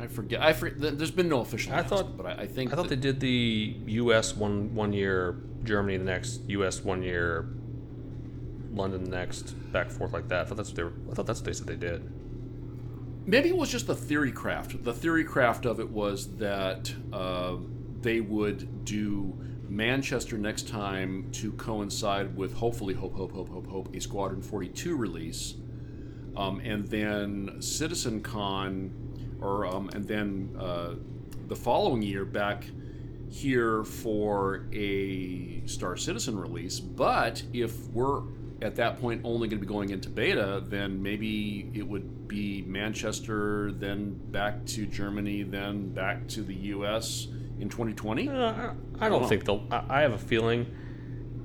[0.00, 2.76] i forget i forget there's been no official I thought- but i, I think I
[2.76, 4.36] thought they did the U.S.
[4.36, 6.84] one one year, Germany the next, U.S.
[6.84, 7.48] one year,
[8.72, 10.42] London next, back forth like that.
[10.42, 10.92] I thought that's what they were.
[11.10, 12.10] I thought that's what they said they did.
[13.26, 14.82] maybe it was just the theory craft.
[14.84, 17.56] The theory craft of it was that uh,
[18.00, 19.38] they would do
[19.68, 24.96] Manchester next time to coincide with hopefully, hope, hope, hope, hope, hope, a Squadron 42
[24.96, 25.54] release,
[26.36, 28.92] um, and then Citizen Con,
[29.40, 30.94] or um, and then uh,
[31.48, 32.64] the following year back
[33.28, 36.80] here for a Star Citizen release.
[36.80, 38.22] But if we're
[38.60, 42.62] at that point only going to be going into beta, then maybe it would be
[42.66, 47.28] Manchester, then back to Germany, then back to the U.S.
[47.60, 48.28] in 2020.
[48.28, 49.28] Uh, I, I don't know.
[49.28, 49.64] think they'll.
[49.70, 50.66] I, I have a feeling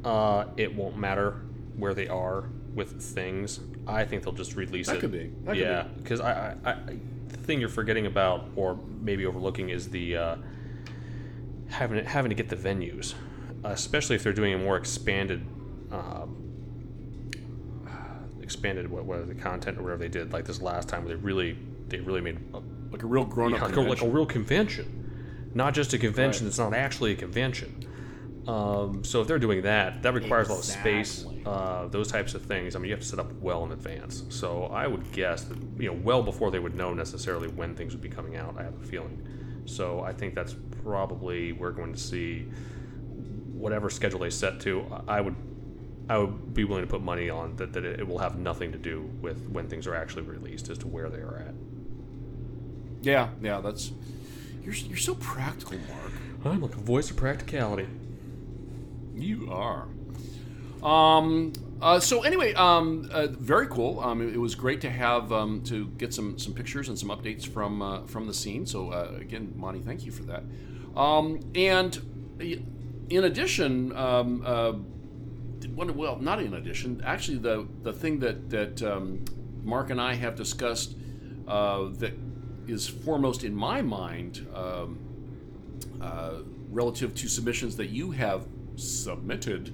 [0.03, 1.41] uh, it won't matter
[1.77, 3.59] where they are with things.
[3.85, 4.99] I think they'll just release That it.
[5.01, 5.31] could be.
[5.43, 6.01] That yeah, be.
[6.01, 6.97] because I, I, I,
[7.27, 10.35] the thing you're forgetting about, or maybe overlooking, is the uh,
[11.69, 13.13] having having to get the venues,
[13.63, 15.45] uh, especially if they're doing a more expanded.
[15.91, 16.39] Um,
[18.53, 21.21] expanded what, what the content or whatever they did like this last time where they
[21.21, 24.25] really they really made a, Like a real grown-up yeah, like, a, like a real
[24.25, 26.49] convention, not just a convention Right.
[26.49, 27.87] that's not actually a convention.
[28.47, 32.33] Um, so if they're doing that, that requires a lot of space, uh, those types
[32.35, 32.75] of things.
[32.75, 34.23] I mean, you have to set up well in advance.
[34.29, 37.93] So I would guess that you know well before they would know necessarily when things
[37.93, 38.55] would be coming out.
[38.57, 39.25] I have a feeling.
[39.65, 42.49] So I think that's probably we're going to see
[43.53, 44.85] whatever schedule they set to.
[45.07, 45.35] I would
[46.09, 48.77] I would be willing to put money on that that it will have nothing to
[48.77, 51.53] do with when things are actually released as to where they are at.
[53.01, 53.91] Yeah, yeah, that's.
[54.63, 56.11] You're, you're so practical, Mark.
[56.45, 57.87] I'm like a voice of practicality.
[59.15, 59.87] You are.
[60.83, 61.53] Um.
[61.81, 63.99] Uh, so anyway, um, uh, very cool.
[63.99, 67.09] Um, it, it was great to have um, to get some some pictures and some
[67.09, 68.65] updates from uh, from the scene.
[68.65, 70.43] So uh, again, Monty, thank you for that.
[70.95, 71.99] Um, and
[73.09, 74.73] in addition, um, uh,
[75.67, 79.23] well, not in addition, actually, the the thing that that um,
[79.63, 80.95] Mark and I have discussed
[81.47, 82.13] uh, that
[82.67, 84.47] is foremost in my mind.
[84.53, 84.99] Um,
[86.01, 86.39] uh,
[86.69, 88.45] relative to submissions that you have
[88.75, 89.73] submitted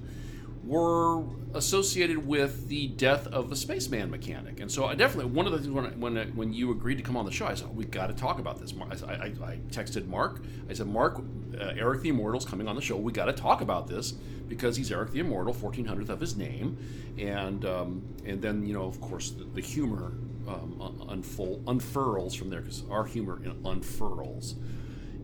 [0.70, 4.60] were associated with the death of the spaceman mechanic.
[4.60, 7.16] And so I definitely, one of the things when, when, when you agreed to come
[7.16, 8.72] on the show, I said, we got to talk about this.
[9.02, 10.40] I, I, I texted Mark.
[10.68, 11.24] I said, Mark,
[11.60, 12.96] uh, Eric the Immortal's coming on the show.
[12.96, 16.78] We got to talk about this because he's Eric the Immortal, 1400th of his name.
[17.18, 20.12] And, um, and then, you know, of course, the, the humor
[20.46, 24.54] um, unfold, unfurls from there because our humor unfurls.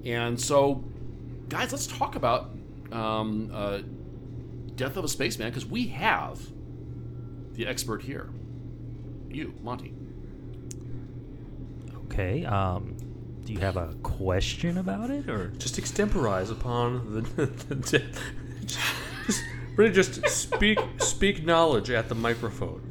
[0.04, 0.82] And so,
[1.48, 2.50] guys, let's talk about
[2.90, 3.78] um, uh,
[4.76, 6.40] Death of a Spaceman because we have
[7.54, 8.30] the expert here.
[9.30, 9.94] You, Monty.
[12.04, 12.44] Okay.
[12.44, 12.96] Um,
[13.44, 18.02] do you have a question about it, or just extemporize upon the, the
[18.66, 19.44] just,
[19.76, 22.82] really just speak speak knowledge at the microphone.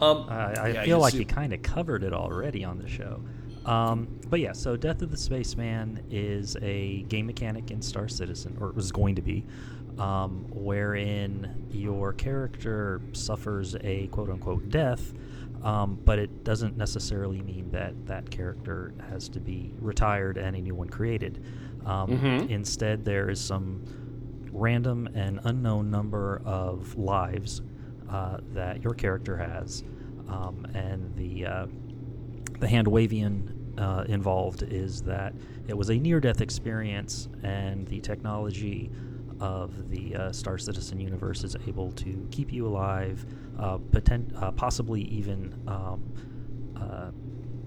[0.00, 2.78] Um, I, I Yeah, feel you like see- you kind of covered it already on
[2.78, 3.22] the show.
[3.66, 8.56] Um, but yeah, so Death of the Spaceman is a game mechanic in Star Citizen,
[8.60, 9.44] or it was going to be,
[9.98, 15.12] um, wherein your character suffers a quote unquote death,
[15.62, 20.60] um, but it doesn't necessarily mean that that character has to be retired and a
[20.60, 21.42] new one created.
[21.84, 22.48] Um, Mhm.
[22.50, 23.82] Instead, there is some
[24.52, 27.62] random and unknown number of lives
[28.08, 29.84] uh, that your character has,
[30.28, 31.66] um, and the uh,
[32.60, 33.42] the handwavium
[33.78, 35.32] uh, involved is that
[35.68, 38.90] it was a near-death experience, and the technology
[39.40, 43.24] of the uh, Star Citizen universe is able to keep you alive,
[43.58, 46.02] uh, potent- uh, possibly even um,
[46.76, 47.10] uh,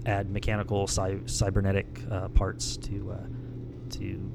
[0.06, 3.16] add mechanical cy- cybernetic uh, parts to uh,
[3.90, 4.32] to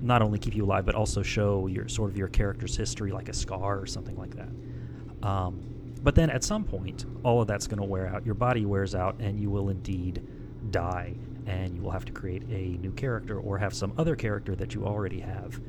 [0.00, 3.28] not only keep you alive but also show your sort of your character's history, like
[3.28, 5.26] a scar or something like that.
[5.26, 5.62] Um,
[6.02, 8.26] but then at some point, all of that's going to wear out.
[8.26, 10.26] Your body wears out, and you will indeed
[10.70, 11.14] die,
[11.46, 14.74] and you will have to create a new character or have some other character that
[14.74, 15.60] you already have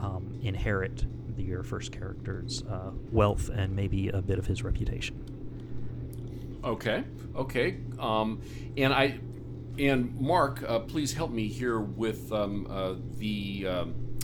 [0.00, 1.04] um, inherit
[1.36, 6.60] the, your first character's uh, wealth and maybe a bit of his reputation.
[6.64, 7.04] Okay.
[7.36, 7.78] Okay.
[7.98, 8.42] Um,
[8.76, 9.20] and I
[9.78, 14.18] and Mark, uh, please help me here with um, uh, the um,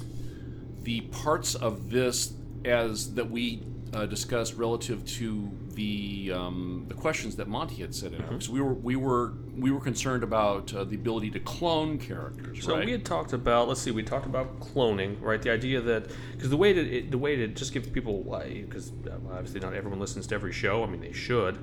[0.83, 3.63] the parts of this as that we
[3.95, 8.41] uh, discussed relative to the um, the questions that Monty had said in Mm-hmm.
[8.41, 12.65] So we were we were we were concerned about uh, the ability to clone characters.
[12.65, 12.85] So right?
[12.85, 13.69] we had talked about.
[13.69, 13.91] Let's see.
[13.91, 15.41] We talked about cloning, right?
[15.41, 18.91] The idea that because the way to it, the way to just give people because
[19.31, 20.83] obviously not everyone listens to every show.
[20.83, 21.59] I mean, they should,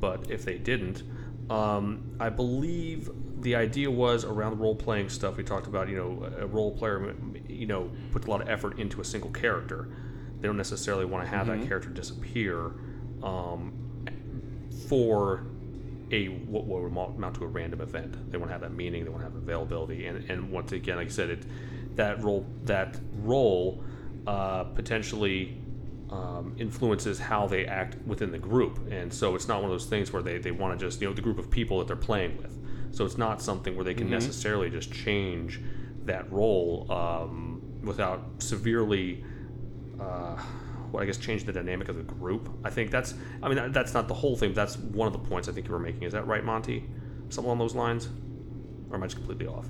[0.00, 1.02] but if they didn't,
[1.50, 3.10] um, I believe
[3.40, 5.36] the idea was around the role playing stuff.
[5.36, 7.14] We talked about you know a role player
[7.46, 9.88] you know puts a lot of effort into a single character.
[10.40, 12.72] They don't necessarily want to have that character disappear
[13.22, 13.72] um,
[14.88, 15.46] for
[16.10, 18.30] a what will amount to a random event.
[18.30, 19.04] They want to have that meaning.
[19.04, 20.06] They want to have availability.
[20.06, 21.44] And and once again, like I said, it
[21.96, 23.82] that role that role
[24.26, 25.60] uh, potentially
[26.10, 28.90] um, influences how they act within the group.
[28.90, 31.08] And so it's not one of those things where they, they want to just you
[31.08, 32.54] know the group of people that they're playing with.
[32.92, 35.60] So it's not something where they can necessarily just change
[36.06, 39.22] that role um, without severely
[40.00, 40.42] uh,
[40.96, 42.48] I guess change the dynamic of the group.
[42.64, 44.50] I think that's, I mean, that's not the whole thing.
[44.50, 46.04] But that's one of the points I think you were making.
[46.04, 46.84] Is that right, Monty?
[47.28, 48.08] Something along those lines,
[48.90, 49.66] or am I just completely off?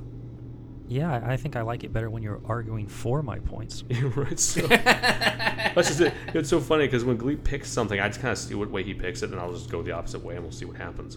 [0.86, 3.84] Yeah, I I think I like it better when you're arguing for my points.
[4.16, 4.38] Right.
[4.40, 6.14] So that's just it.
[6.34, 8.82] It's so funny because when Gleep picks something, I just kind of see what way
[8.82, 11.16] he picks it, and I'll just go the opposite way, and we'll see what happens.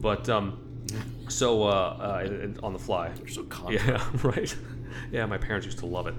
[0.00, 0.58] But um,
[1.28, 3.86] so uh, uh, and- and on the fly, You're so confident.
[3.88, 4.56] Yeah, right.
[5.12, 6.14] Yeah, my parents used to love it.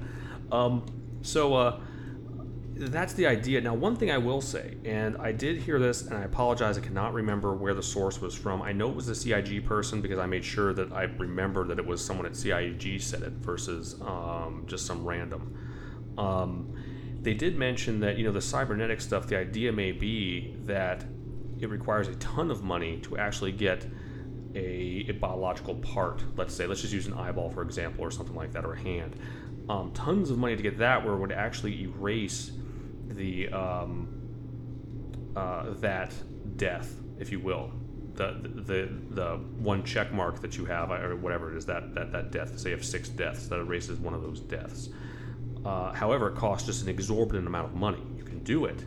[0.51, 0.85] Um,
[1.23, 1.79] so uh,
[2.87, 3.61] that's the idea.
[3.61, 6.81] Now, one thing I will say, and I did hear this, and I apologize, I
[6.81, 8.61] cannot remember where the source was from.
[8.61, 11.77] I know it was a CIG person because I made sure that I remember that
[11.77, 15.55] it was someone at CIG said it versus um, just some random.
[16.17, 16.73] Um,
[17.21, 19.27] they did mention that you know the cybernetic stuff.
[19.27, 21.05] The idea may be that
[21.59, 23.85] it requires a ton of money to actually get
[24.55, 26.23] a, a biological part.
[26.35, 28.79] Let's say, let's just use an eyeball for example, or something like that, or a
[28.79, 29.15] hand.
[29.69, 32.51] Um, tons of money to get that, where it would actually erase
[33.15, 34.07] the um,
[35.35, 36.13] uh, that
[36.57, 37.71] death, if you will,
[38.15, 42.11] the, the the one check mark that you have, or whatever it is, that that
[42.11, 42.57] that death.
[42.59, 44.89] Say you have six deaths, that erases one of those deaths.
[45.65, 48.01] Uh, however, it costs just an exorbitant amount of money.
[48.17, 48.83] You can do it,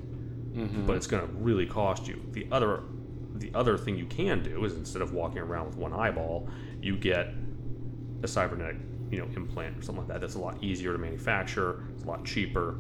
[0.87, 2.21] but it's going to really cost you.
[2.33, 2.83] The other
[3.37, 6.49] the other thing you can do is instead of walking around with one eyeball,
[6.81, 7.29] you get
[8.23, 8.77] a cybernetic
[9.11, 10.21] you know implant or something like that.
[10.21, 11.85] That's a lot easier to manufacture.
[11.95, 12.77] It's a lot cheaper.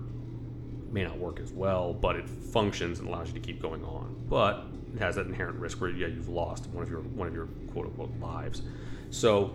[0.94, 4.14] May not work as well, but it functions and allows you to keep going on.
[4.28, 4.64] But
[4.94, 7.46] it has that inherent risk where yeah you've lost one of your one of your
[7.72, 8.62] quote unquote lives.
[9.10, 9.54] So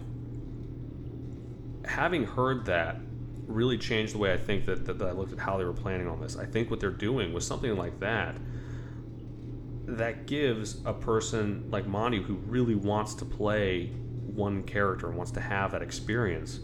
[1.86, 2.98] having heard that
[3.48, 5.74] really changed the way I think that, that, that I looked at how they were
[5.74, 6.36] planning on this.
[6.36, 8.36] I think what they're doing was something like that
[9.88, 15.32] that gives a person like Monty who really wants to play one character and wants
[15.32, 16.60] to have that experience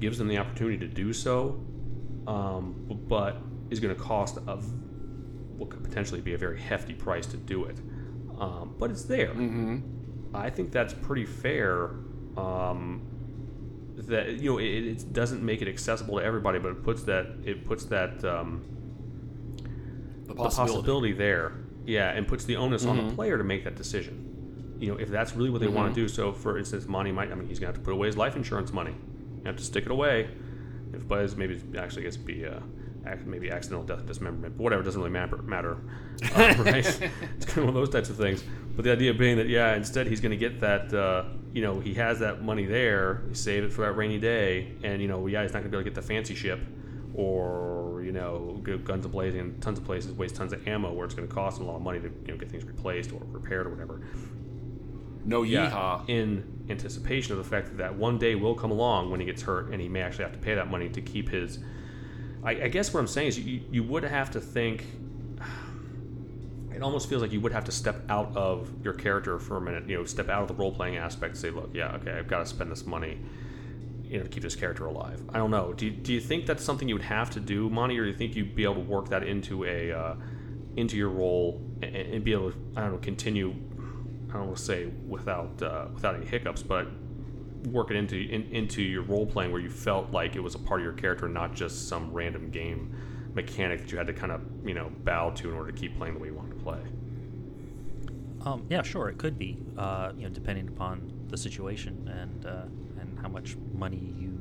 [0.00, 1.64] gives them the opportunity to do so,
[2.26, 2.74] um,
[3.08, 3.38] but
[3.70, 4.56] is going to cost a
[5.56, 7.78] what could potentially be a very hefty price to do it.
[8.38, 9.32] Um, but it's there.
[10.34, 11.90] I think that's pretty fair.
[12.36, 13.02] Um,
[13.96, 17.26] that you know it, it doesn't make it accessible to everybody, but it puts that
[17.44, 18.64] it puts that um,
[20.26, 20.72] The the possibility.
[20.74, 21.52] possibility there,
[21.86, 24.76] yeah, and puts the onus on the player to make that decision.
[24.80, 26.08] You know, if that's really what they want to do.
[26.08, 28.34] So, for instance, Monty might, I mean, he's gonna have to put away his life
[28.34, 28.90] insurance money.
[29.38, 30.28] You have to stick it away.
[30.92, 32.58] If Buzz maybe actually I guess be uh,
[33.26, 35.36] maybe accidental death dismemberment, but whatever, it doesn't really matter.
[35.38, 35.76] Matter,
[36.34, 36.84] uh, right?
[36.86, 38.44] it's kind of one of those types of things.
[38.76, 40.92] But the idea being that yeah, instead he's going to get that.
[40.92, 43.22] Uh, you know, he has that money there.
[43.28, 45.70] He save it for that rainy day, and you know, yeah, he's not going to
[45.70, 46.60] be able to get the fancy ship,
[47.14, 51.04] or you know, guns a blazing in tons of places, waste tons of ammo, where
[51.04, 53.12] it's going to cost him a lot of money to you know get things replaced
[53.12, 54.00] or repaired or whatever.
[55.24, 56.02] No Yeah, yeehaw.
[56.08, 59.42] in anticipation of the fact that that one day will come along when he gets
[59.42, 61.58] hurt, and he may actually have to pay that money to keep his.
[62.44, 64.84] I, I guess what I'm saying is you, you would have to think.
[66.74, 69.60] It almost feels like you would have to step out of your character for a
[69.60, 69.88] minute.
[69.88, 72.40] You know, step out of the role playing aspect say, "Look, yeah, okay, I've got
[72.40, 73.18] to spend this money."
[74.02, 75.22] You know, to keep this character alive.
[75.30, 75.72] I don't know.
[75.72, 78.10] Do you, do you think that's something you would have to do, Monty, or do
[78.10, 80.14] you think you'd be able to work that into a uh,
[80.76, 83.54] into your role and, and be able to I don't know continue
[84.34, 86.88] I don't want to say without uh, without any hiccups, but
[87.70, 90.58] work it into in, into your role playing where you felt like it was a
[90.58, 92.94] part of your character, not just some random game
[93.34, 95.96] mechanic that you had to kind of you know bow to in order to keep
[95.96, 96.78] playing the way you wanted to play.
[98.42, 99.58] Um, yeah, sure, it could be.
[99.76, 102.62] Uh, you know, depending upon the situation and uh,
[103.00, 104.38] and how much money you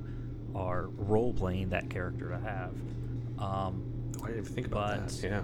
[0.56, 2.74] are role playing that character to have.
[3.40, 3.84] Um,
[4.24, 5.24] I didn't think about But- that.
[5.28, 5.42] Yeah.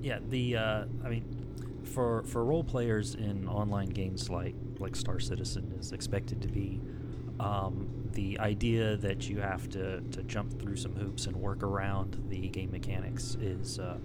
[0.00, 1.24] yeah, the uh, I mean,
[1.84, 6.80] for for role players in online games like like Star Citizen is expected to be.
[7.40, 12.22] Um, the idea that you have to, to jump through some hoops and work around
[12.28, 13.96] the game mechanics is uh,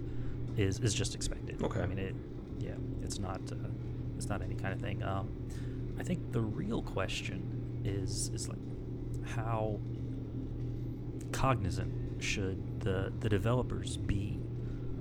[0.56, 1.62] is is just expected.
[1.62, 1.80] Okay.
[1.80, 2.14] I mean, it
[2.58, 3.68] yeah, it's not uh,
[4.16, 5.02] it's not any kind of thing.
[5.02, 5.28] Um,
[5.98, 8.58] I think the real question is is like
[9.36, 9.78] how
[11.32, 14.40] cognizant should the the developers be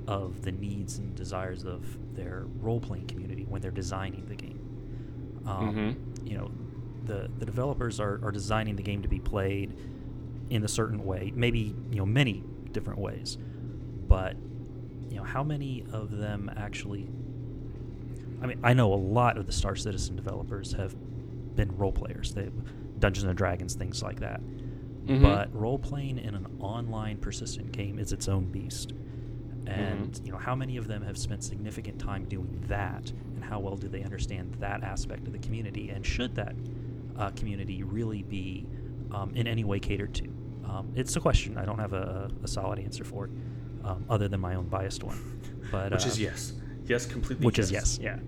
[0.08, 4.57] of the needs and desires of their role playing community when they're designing the game.
[5.48, 5.70] Um,
[6.26, 6.52] You know,
[7.06, 9.74] the the developers are, are designing the game to be played
[10.50, 13.38] in a certain way, maybe you know many different ways,
[14.08, 14.36] but
[15.10, 17.10] you know how many of them actually.
[18.42, 20.96] I mean, I know a lot of the Star Citizen developers have
[21.56, 22.34] been role players.
[22.34, 22.50] They
[23.00, 24.42] Dungeons and Dragons, things like that.
[25.08, 25.22] Mhm.
[25.22, 28.94] But role playing in an online persistent game is its own beast.
[29.68, 33.60] And you know how many of them have spent significant time doing that, and how
[33.60, 35.90] well do they understand that aspect of the community?
[35.90, 36.56] And should that
[37.18, 38.66] uh, community really be
[39.12, 40.26] um, in any way catered to?
[40.66, 41.58] Um, it's a question.
[41.58, 43.32] I don't have a, a solid answer for it,
[43.84, 45.42] um, other than my own biased one.
[45.72, 46.54] But Which uh, is yes,
[46.86, 47.46] yes, completely.
[47.46, 48.20] which is yes, yeah.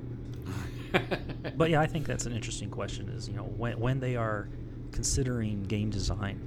[1.55, 3.09] but yeah, I think that's an interesting question.
[3.09, 4.49] Is you know when when they are
[4.91, 6.41] considering game design,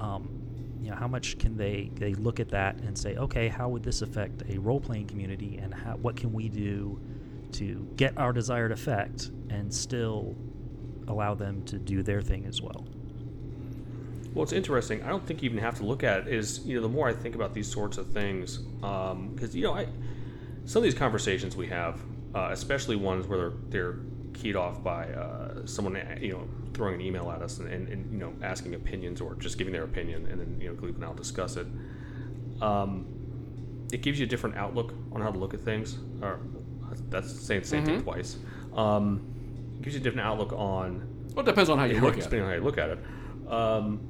[0.00, 0.41] um,
[0.82, 3.82] you know how much can they they look at that and say, okay, how would
[3.82, 7.00] this affect a role playing community, and how, what can we do
[7.52, 10.34] to get our desired effect and still
[11.08, 12.86] allow them to do their thing as well.
[14.34, 15.02] Well, it's interesting.
[15.02, 16.28] I don't think you even have to look at it.
[16.28, 19.74] Is you know the more I think about these sorts of things, because you know
[19.74, 19.86] I
[20.64, 22.00] some of these conversations we have,
[22.34, 23.96] uh, especially ones where they're, they're
[24.32, 28.12] keyed off by uh, someone you know throwing an email at us and, and, and
[28.12, 31.04] you know asking opinions or just giving their opinion, and then you know Gleep and
[31.04, 31.66] I'll discuss it.
[32.60, 33.06] Um,
[33.92, 35.98] it gives you a different outlook on how to look at things.
[36.22, 36.40] Or
[37.10, 38.36] that's saying the same thing twice.
[38.74, 39.20] Um,
[39.78, 42.18] it gives you a different outlook on Well, it depends on how you look at
[42.18, 42.22] it.
[42.24, 42.98] depending on how you look at it,
[43.48, 44.00] um,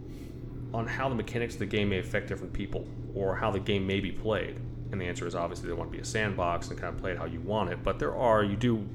[0.73, 3.87] on how the mechanics of the game may affect different people, or how the game
[3.87, 4.59] may be played.
[4.93, 7.13] And the answer is obviously they want to be a sandbox and kind of play
[7.13, 7.83] it how you want it.
[7.83, 8.87] But there are, you do,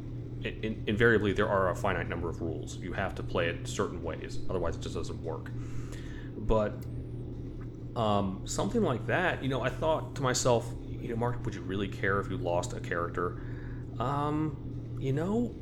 [0.47, 2.77] in, in, invariably, there are a finite number of rules.
[2.77, 5.51] You have to play it certain ways, otherwise it just doesn't work.
[6.37, 6.73] But
[7.95, 11.61] um, something like that, you know, I thought to myself, you know, Mark, would you
[11.61, 13.41] really care if you lost a character?
[13.99, 15.55] Um, you know,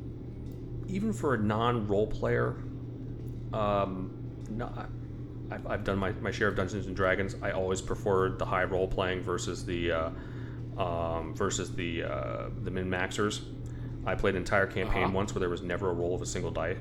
[0.86, 2.56] even for a non-role player,
[3.52, 4.12] um,
[5.50, 7.36] I've, I've done my, my share of Dungeons and Dragons.
[7.42, 10.10] I always preferred the high role playing versus the uh,
[10.78, 13.40] um, versus the uh, the min maxers.
[14.06, 15.12] I played an entire campaign Uh-huh.
[15.12, 16.76] once where there was never a roll of a single die.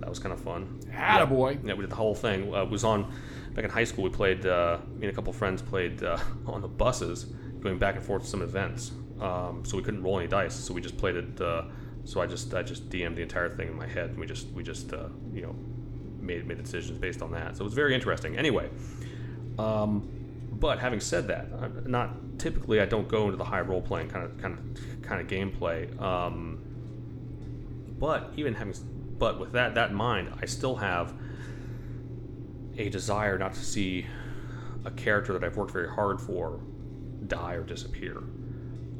[0.00, 0.80] That was kind of fun.
[0.92, 1.66] Attaboy.
[1.66, 2.54] Yeah, we did the whole thing.
[2.54, 3.10] Uh, it was on
[3.54, 4.04] back in high school.
[4.04, 4.46] We played.
[4.46, 7.24] Uh, me and a couple friends played uh, on the buses,
[7.60, 8.92] going back and forth to some events.
[9.20, 10.54] Um, so we couldn't roll any dice.
[10.54, 11.40] So we just played it.
[11.40, 11.62] Uh,
[12.04, 14.10] so I just I just DM'd the entire thing in my head.
[14.10, 15.54] And we just we just uh, you know
[16.20, 17.56] made made the decisions based on that.
[17.56, 18.36] So it was very interesting.
[18.36, 18.68] Anyway,
[19.58, 20.08] um,
[20.60, 24.24] but having said that, not typically I don't go into the high role playing kind
[24.24, 26.00] of kind of kind of gameplay.
[26.00, 26.58] Um,
[27.98, 28.74] but even having
[29.18, 31.14] but with that that in mind, I still have
[32.76, 34.06] a desire not to see
[34.84, 36.60] a character that I've worked very hard for
[37.26, 38.22] die or disappear.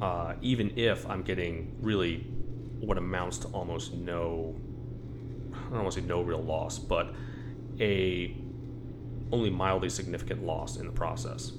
[0.00, 2.26] Uh, even if I'm getting really
[2.80, 4.54] what amounts to almost no,
[5.52, 7.14] I don't want to say no real loss, but
[7.80, 8.36] a
[9.32, 11.52] only mildly significant loss in the process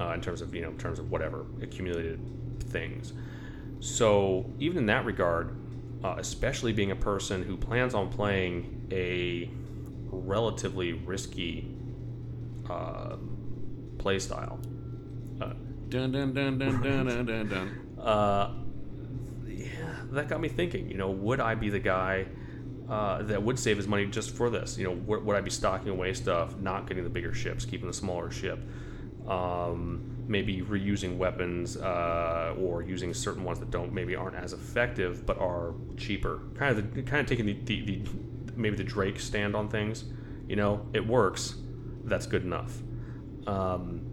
[0.00, 2.20] uh, in terms of you know in terms of whatever accumulated
[2.60, 3.12] things.
[3.80, 5.56] So even in that regard,
[6.04, 9.50] uh, especially being a person who plans on playing a
[10.10, 11.74] relatively risky
[12.70, 13.16] uh,
[13.98, 14.60] play style,
[15.40, 15.54] uh,
[15.92, 17.98] Dun dun dun dun dun dun dun dun.
[18.02, 18.54] uh,
[19.46, 19.68] yeah,
[20.12, 20.88] that got me thinking.
[20.88, 22.28] You know, would I be the guy
[22.88, 24.76] uh, that would save his money just for this?
[24.78, 27.86] You know, would, would I be stocking away stuff, not getting the bigger ships, keeping
[27.86, 28.58] the smaller ship?
[29.26, 35.24] Um, maybe reusing weapons uh, or using certain ones that don't maybe aren't as effective
[35.26, 36.40] but are cheaper.
[36.56, 38.10] Kind of the, kind of taking the, the, the
[38.56, 40.04] maybe the Drake stand on things.
[40.48, 41.56] You know, it works.
[42.04, 42.80] That's good enough.
[43.46, 44.08] Um,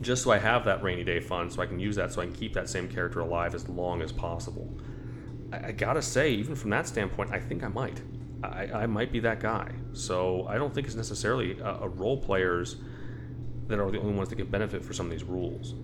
[0.00, 2.26] just so I have that rainy day fund, so I can use that, so I
[2.26, 4.76] can keep that same character alive as long as possible.
[5.54, 8.00] I, I gotta say, even from that standpoint, I think I might.
[8.42, 9.72] I, I might be that guy.
[9.92, 12.76] So I don't think it's necessarily a, a role players
[13.68, 15.74] that are the only ones that can benefit for some of these rules.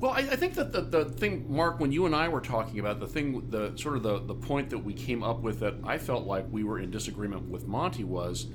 [0.00, 2.78] Well, I, I think that the, the thing, Mark, when you and I were talking
[2.78, 5.74] about the thing, the sort of the, the point that we came up with that
[5.84, 8.46] I felt like we were in disagreement with Monty was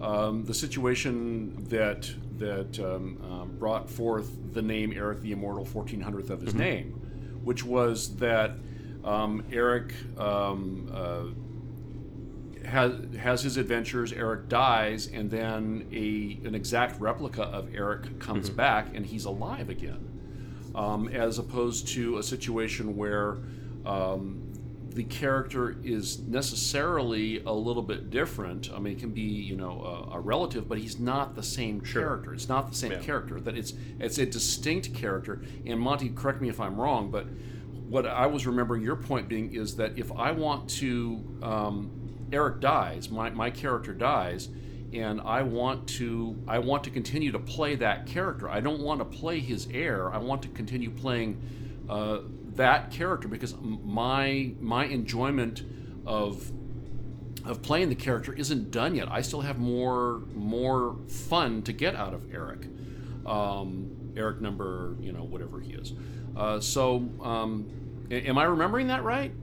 [0.00, 6.30] um, the situation that that um, um, brought forth the name Eric the Immortal, 1400th
[6.30, 6.92] of his name,
[7.42, 8.52] which was that
[9.08, 11.24] um, Eric um, uh,
[12.68, 14.12] has has his adventures.
[14.12, 19.70] Eric dies, and then a an exact replica of Eric comes back, and he's alive
[19.70, 20.04] again.
[20.74, 23.38] Um, as opposed to a situation where
[23.84, 24.44] um,
[24.90, 28.70] the character is necessarily a little bit different.
[28.72, 31.80] I mean, it can be you know a, a relative, but he's not the same
[31.80, 32.34] character.
[32.34, 32.98] It's not the same Yeah.
[33.00, 33.40] character.
[33.40, 35.40] That it's it's a distinct character.
[35.66, 37.26] And Monty, correct me if I'm wrong, but
[37.88, 41.90] what I was remembering your point being is that if I want to, um,
[42.32, 44.48] Eric dies, my, my character dies,
[44.92, 48.48] and I want to I want to continue to play that character.
[48.48, 50.12] I don't want to play his heir.
[50.12, 51.42] I want to continue playing
[51.88, 52.20] uh,
[52.54, 55.62] that character because my my enjoyment
[56.06, 56.50] of
[57.44, 59.10] of playing the character isn't done yet.
[59.10, 62.66] I still have more more fun to get out of Eric.
[63.26, 65.92] Um, Eric number, you know, whatever he is.
[66.38, 67.66] Uh, so, um,
[68.10, 69.34] am I remembering that right,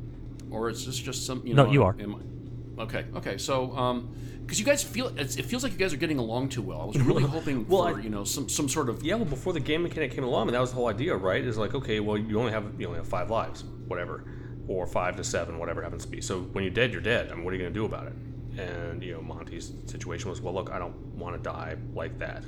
[0.49, 1.41] or is this just some?
[1.45, 1.95] You No, know, you are.
[1.99, 3.37] I, okay, okay.
[3.37, 4.05] So,
[4.45, 6.81] because you guys feel it feels like you guys are getting along too well.
[6.81, 9.25] I was really hoping Well, for I- you know some some sort of Yeah, well,
[9.25, 11.43] before the game mechanic came along, and that was the whole idea, right?
[11.43, 14.23] Is like, okay, well, you only have you only have five lives, whatever,
[14.67, 16.21] or five to seven, whatever happens to be.
[16.21, 17.29] So when you're dead, you're dead.
[17.29, 18.13] I mean, what are you going to do about it?
[18.57, 22.45] And you know, Monty's situation was, well, look, I don't want to die like that.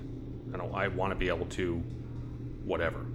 [0.54, 0.74] I don't.
[0.74, 1.84] I want to be able to,
[2.64, 3.06] whatever,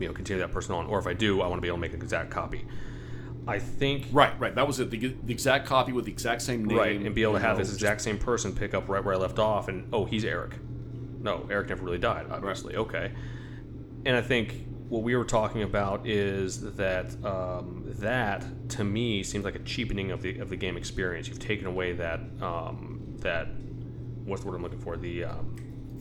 [0.00, 0.86] you know, continue that person on.
[0.86, 2.66] Or if I do, I want to be able to make an exact copy.
[3.48, 4.54] I think right, right.
[4.54, 4.90] That was it.
[4.90, 7.56] The, the exact copy with the exact same name, right and be able to have
[7.56, 10.24] know, this exact same person pick up right where i left off and oh he's
[10.24, 10.54] eric
[11.20, 13.12] no eric never really died obviously okay
[14.04, 19.44] and i think what we were talking about is that um, that to me seems
[19.44, 23.48] like a cheapening of the of the game experience you've taken away that um, that
[24.24, 25.56] what's the word i'm looking for the um,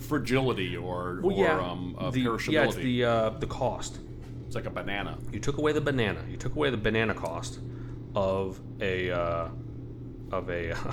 [0.05, 2.51] fragility or, Well, or yeah, um, uh, the, perishability.
[2.51, 3.99] yeah, it's the uh, the cost.
[4.45, 5.17] It's like a banana.
[5.31, 6.23] You took away the banana.
[6.29, 7.59] You took away the banana cost
[8.15, 9.49] of a uh,
[10.31, 10.73] of a.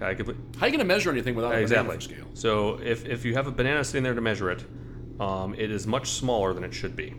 [0.00, 0.24] How are you
[0.58, 1.96] going to measure anything without a exactly.
[1.96, 2.26] banana scale?
[2.34, 4.64] So if, if you have a banana sitting there to measure it,
[5.20, 7.14] um, it is much smaller than it should be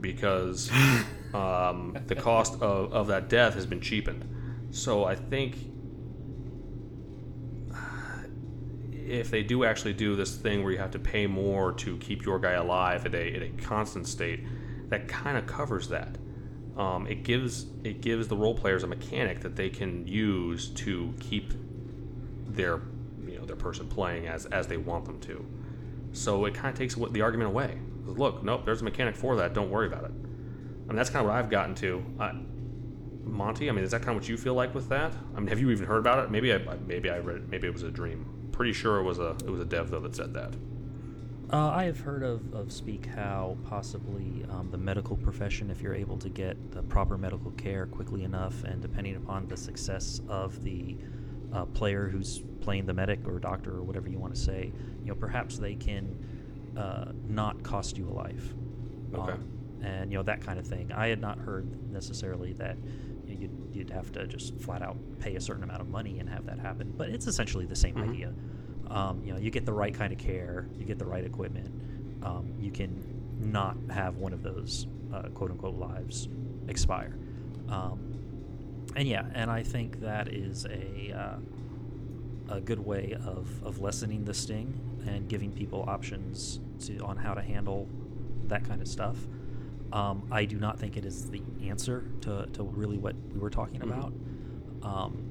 [0.00, 0.70] because
[1.34, 4.24] um, the cost of, of that death has been cheapened.
[4.70, 5.56] So I think
[9.10, 12.24] if they do actually do this thing where you have to pay more to keep
[12.24, 14.44] your guy alive at a, at a constant state,
[14.88, 16.16] that kind of covers that.
[16.76, 21.12] Um, it gives it gives the role players a mechanic that they can use to
[21.18, 21.52] keep
[22.46, 22.80] their
[23.26, 25.44] you know their person playing as as they want them to.
[26.12, 27.78] So it kind of takes the argument away.
[28.04, 29.54] Look, nope, there's a mechanic for that.
[29.54, 30.12] Don't worry about it.
[30.88, 32.02] And that's kind of what I've gotten to.
[32.18, 32.32] I,
[33.24, 35.12] Monty, I mean, is that kind of what you feel like with that?
[35.36, 36.30] I mean, have you even heard about it?
[36.30, 38.37] Maybe I maybe I read maybe it was a dream.
[38.58, 40.52] Pretty sure it was a it was a dev though that said that.
[41.52, 45.94] Uh, I have heard of, of Speak how possibly um, the medical profession, if you're
[45.94, 50.60] able to get the proper medical care quickly enough, and depending upon the success of
[50.64, 50.96] the
[51.52, 54.72] uh, player who's playing the medic or doctor or whatever you want to say,
[55.04, 56.18] you know, perhaps they can
[56.76, 58.54] uh, not cost you a life.
[59.14, 59.32] Okay.
[59.34, 60.90] Um, and you know that kind of thing.
[60.92, 62.76] I had not heard necessarily that
[63.40, 66.46] you'd, you'd have to just flat out pay a certain amount of money and have
[66.46, 66.92] that happen.
[66.96, 68.08] But it's essentially the same Mhm.
[68.10, 68.32] idea.
[68.88, 71.70] Um, you know, you get the right kind of care, you get the right equipment,
[72.22, 73.04] um, you can
[73.38, 76.28] not have one of those uh, quote unquote lives
[76.68, 77.16] expire.
[77.68, 77.98] Um,
[78.96, 81.36] and yeah, and I think that is a uh,
[82.56, 84.72] a good way of, of lessening the sting
[85.06, 87.86] and giving people options to on how to handle
[88.46, 89.18] that kind of stuff.
[89.92, 93.50] Um, I do not think it is the answer to, to really what we were
[93.50, 93.84] talking Mhm.
[93.84, 94.12] about.
[94.82, 95.24] Um,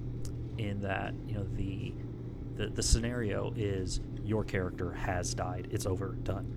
[0.58, 1.94] in that you know the,
[2.56, 5.68] the the scenario is your character has died.
[5.72, 6.52] It's over, done.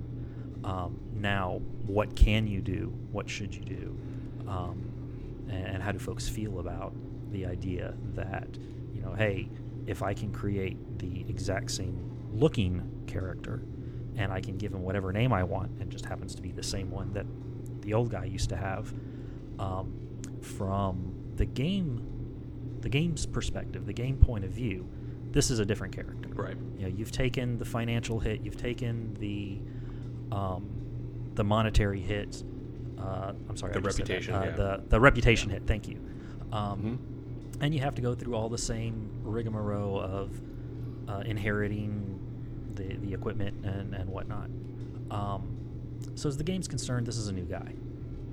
[0.65, 2.93] Um, now, what can you do?
[3.13, 3.99] What should you do?
[4.49, 6.95] Um, and, and how do folks feel about
[7.31, 8.49] the idea that
[8.95, 9.49] you know, hey,
[9.87, 13.63] if I can create the exact same looking character,
[14.17, 16.63] and I can give him whatever name I want, and just happens to be the
[16.63, 17.27] same one that
[17.91, 18.95] the old guy used to have,
[19.59, 19.93] um,
[20.41, 22.01] from the game,
[22.83, 24.89] the game's perspective, the game point of view,
[25.33, 26.29] this is a different character.
[26.33, 26.57] Right.
[26.79, 29.59] You know, you've taken the financial hit, you've taken the
[30.35, 30.71] um,
[31.35, 32.45] the monetary hit.
[32.97, 34.51] Uh, I'm sorry, The I just said reputation, Uh, yeah.
[34.53, 35.67] the the reputation hit.
[35.67, 35.99] Thank you.
[36.53, 37.63] Um, Mhm.
[37.63, 40.41] And you have to go through all the same rigmarole of
[41.09, 42.19] uh, inheriting
[42.77, 44.49] the the equipment and and whatnot.
[45.11, 45.57] Um,
[46.21, 47.73] so as the game's concerned, this is a new guy.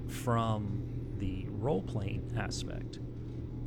[0.08, 0.84] From
[1.20, 3.00] the role playing aspect,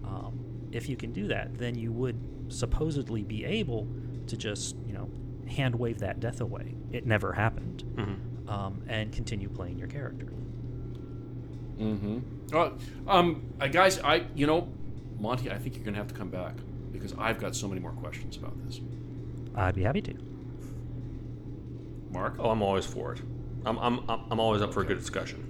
[0.04, 0.38] um,
[0.72, 3.88] if you can do that, then you would supposedly be able
[4.26, 5.08] to just you know
[5.48, 6.74] hand wave that death away.
[6.92, 10.26] It never happened, hmm um, and continue playing your character.
[11.78, 12.18] Mm-hmm.
[12.52, 12.70] Uh,
[13.06, 14.68] um, uh, guys, I you know,
[15.18, 16.56] Monty, I think you're gonna have to come back
[16.92, 18.82] because I've got so many more questions about this.
[19.54, 20.14] I'd be happy to.
[22.10, 22.34] Mark.
[22.38, 23.22] Oh, I'm always for it.
[23.64, 25.46] I'm I'm I'm always up for a good discussion.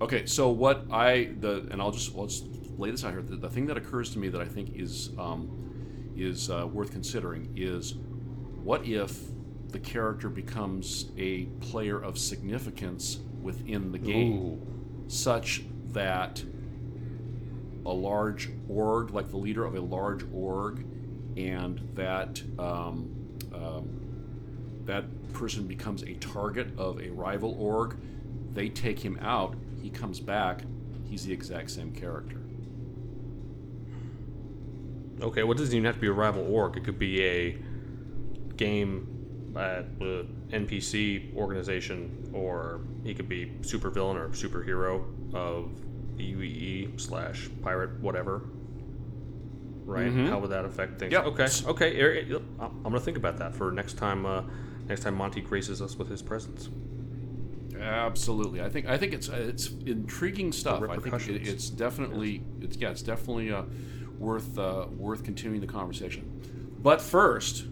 [0.00, 2.42] Okay, so what I the and I'll just let's
[2.76, 3.22] lay this out here.
[3.22, 6.90] The, the thing that occurs to me that I think is um, is uh, worth
[6.90, 7.94] considering is
[8.62, 9.18] what if
[9.68, 14.60] the character becomes a player of significance within the game,
[15.08, 16.42] such that
[17.84, 20.84] a large org, like the leader of a large org,
[21.36, 23.10] and that um,
[23.54, 24.01] um,
[24.86, 27.96] that person becomes a target of a rival org.
[28.52, 29.54] They take him out.
[29.80, 30.62] He comes back.
[31.08, 32.38] He's the exact same character.
[35.20, 36.76] Okay, well, it doesn't even have to be a rival org.
[36.76, 37.58] It could be a
[38.56, 39.08] game
[39.56, 39.82] uh,
[40.50, 45.04] NPC organization, or he could be supervillain or superhero
[45.34, 45.70] of
[46.16, 48.42] the UEE slash pirate, whatever.
[49.84, 50.10] Right?
[50.12, 50.28] Mhm.
[50.28, 51.12] How would that affect things?
[51.12, 51.24] Yep.
[51.26, 51.46] Okay.
[51.66, 52.00] Okay.
[52.00, 54.24] er- er- I'm I'm gonna think about that for next time.
[54.26, 54.42] Uh,
[54.88, 56.68] next time Monty graces us with his presence.
[57.80, 60.82] Absolutely, I think I think it's it's intriguing stuff.
[60.88, 63.62] I think it, it's definitely it's yeah it's definitely uh,
[64.18, 66.40] worth uh, worth continuing the conversation.
[66.80, 67.64] But first,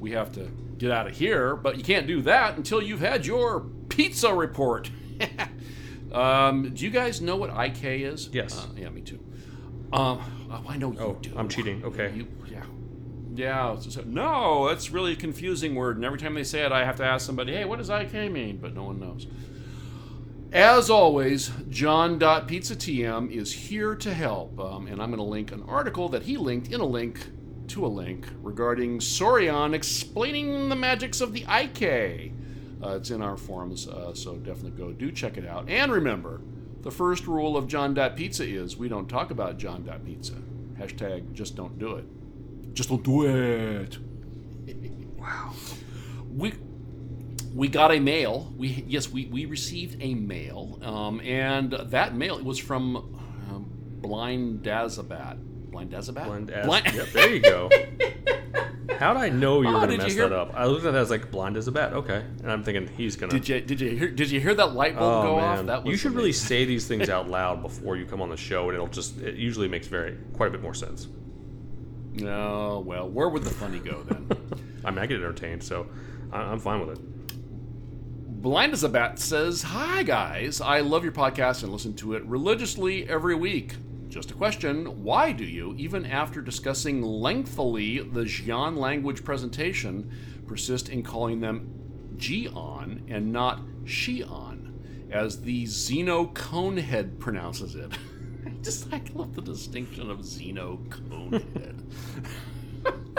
[0.00, 1.54] we have to get out of here.
[1.54, 4.90] But you can't do that until you've had your pizza report.
[6.12, 8.28] um, do you guys know what IK is?
[8.32, 8.58] Yes.
[8.58, 9.20] Uh, yeah, me too.
[9.92, 11.32] Um, oh, I know you Oh, do.
[11.36, 11.84] I'm cheating.
[11.84, 12.12] Okay.
[12.14, 12.26] You,
[13.34, 13.78] yeah.
[13.78, 15.96] So- no, that's really a confusing word.
[15.96, 18.30] And every time they say it, I have to ask somebody, hey, what does IK
[18.30, 18.58] mean?
[18.58, 19.26] But no one knows.
[20.52, 24.58] As always, John.PizzaTM is here to help.
[24.60, 27.26] Um, and I'm going to link an article that he linked in a link
[27.68, 32.32] to a link regarding Sorion explaining the magics of the IK.
[32.82, 35.68] Uh, it's in our forums, uh, so definitely go do check it out.
[35.70, 36.40] And remember,
[36.82, 40.34] the first rule of John Pizza is we don't talk about John Pizza.
[40.78, 42.04] Hashtag just don't do it.
[42.72, 43.98] Just don't do it.
[45.18, 45.52] wow.
[46.34, 46.54] We
[47.54, 48.52] we got a mail.
[48.56, 53.66] We yes, we, we received a mail, um, and that mail was from um,
[54.00, 55.38] Blind Dazabat.
[55.70, 56.24] Blind Dazabat.
[56.24, 57.70] Blind as, Yep, there you go.
[58.98, 60.52] How'd I know you were Oh, gonna mess that up?
[60.54, 61.92] I looked at that as like blind as a bat.
[61.92, 63.32] Okay, and I'm thinking he's gonna.
[63.32, 65.66] Did you did you hear did you hear that light bulb Oh go man, off?
[65.66, 68.36] That was you should really say these things out loud before you come on the
[68.36, 71.08] show, and it'll just it usually makes very quite a bit more sense.
[72.14, 74.28] No, well, where would the funny go then?
[74.84, 75.86] I mean, I get entertained, so
[76.32, 78.42] I, I'm fine with it.
[78.42, 82.24] Blind as a Bat says, Hi guys, I love your podcast and listen to it
[82.24, 83.76] religiously every week.
[84.08, 90.10] Just a question why do you, even after discussing lengthily the Xi'an language presentation,
[90.46, 91.70] persist in calling them
[92.16, 94.72] Jian and not Xi'an,
[95.10, 97.96] as the Xeno Conehead pronounces it?
[98.64, 101.82] Just I love the distinction of Xeno Conehead.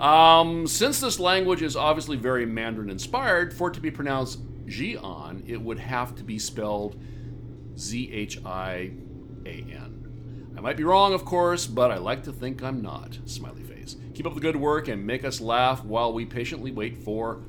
[0.00, 5.46] Um, since this language is obviously very Mandarin inspired, for it to be pronounced Xi'an,
[5.46, 6.98] it would have to be spelled
[7.76, 8.92] Z H I
[9.44, 10.52] A N.
[10.56, 13.18] I might be wrong, of course, but I like to think I'm not.
[13.26, 13.96] Smiley face.
[14.14, 17.42] Keep up the good work and make us laugh while we patiently wait for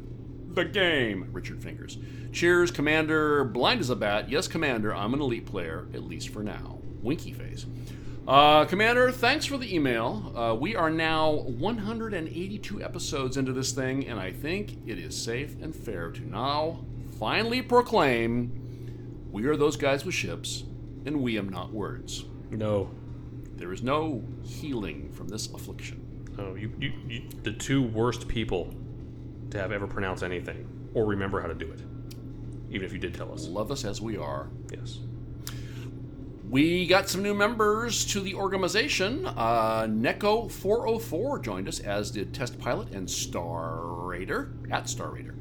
[0.50, 1.30] the game.
[1.32, 2.00] Richard Fingers.
[2.32, 3.44] Cheers, Commander.
[3.44, 4.30] Blind as a bat.
[4.30, 4.96] Yes, Commander.
[4.96, 6.80] I'm an elite player, at least for now.
[7.02, 7.66] Winky face.
[8.28, 10.32] Uh, Commander, thanks for the email.
[10.36, 15.56] Uh, we are now 182 episodes into this thing, and I think it is safe
[15.62, 16.86] and fair to now
[17.20, 18.58] finally proclaim
[19.32, 20.64] we are those guys with ships,
[21.06, 22.26] and we am not words.
[22.52, 22.92] No,
[23.56, 26.28] There is no healing from this affliction.
[26.38, 28.74] no, you, you, you, the two worst people
[29.50, 31.82] to have ever pronounced anything or remember how to do it,
[32.72, 33.48] even if you did tell us.
[33.48, 34.48] Love us as we are.
[34.72, 35.00] Yes.
[36.50, 39.26] We got some new members to the organization.
[39.26, 45.36] Uh, Neko404 joined us, as did Test Pilot and Star Raider at Star Raider.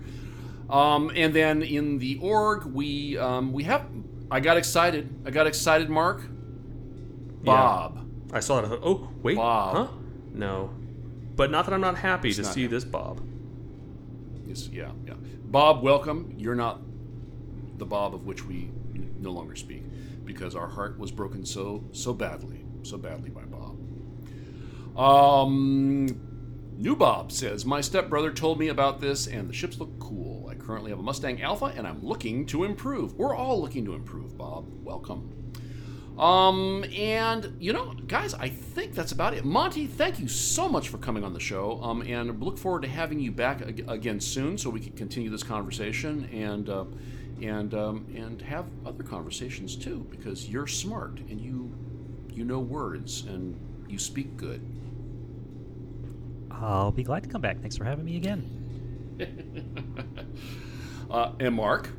[0.69, 3.86] Um, and then in the org, we um, we have.
[4.31, 5.12] I got excited.
[5.27, 6.23] I got excited, Mark.
[7.43, 8.07] Bob.
[8.32, 8.66] I saw that.
[8.66, 9.74] I thought, oh, wait, Bob.
[9.74, 9.89] huh?
[10.32, 10.70] No,
[11.35, 12.70] but not that I'm not happy It's to see him.
[12.70, 13.20] this Bob.
[14.47, 15.15] Yes, yeah, yeah.
[15.44, 16.35] Bob, welcome.
[16.39, 16.81] You're not
[17.81, 18.70] the Bob of which we
[19.19, 19.82] no longer speak,
[20.24, 23.77] because our heart was broken so so badly, so badly by Bob.
[24.97, 26.07] Um,
[26.77, 30.48] New Bob says, My stepbrother told me about this, and the ships look cool.
[30.48, 33.15] I currently have a Mustang Alpha, and I'm looking to improve.
[33.15, 34.66] We're all looking to improve, Bob.
[34.82, 35.40] Welcome.
[36.19, 39.44] Um, and you know, guys, I think that's about it.
[39.44, 41.81] Monty, thank you so much for coming on the show.
[41.82, 45.31] Um, and look forward to having you back ag- again soon, so we can continue
[45.31, 46.85] this conversation and uh,
[47.43, 51.73] and um, and have other conversations too, because you're smart and you
[52.33, 53.59] you know words and
[53.89, 54.61] you speak good.
[56.51, 57.61] I'll be glad to come back.
[57.61, 58.57] Thanks for having me again.
[61.11, 61.91] Uh, and Mark,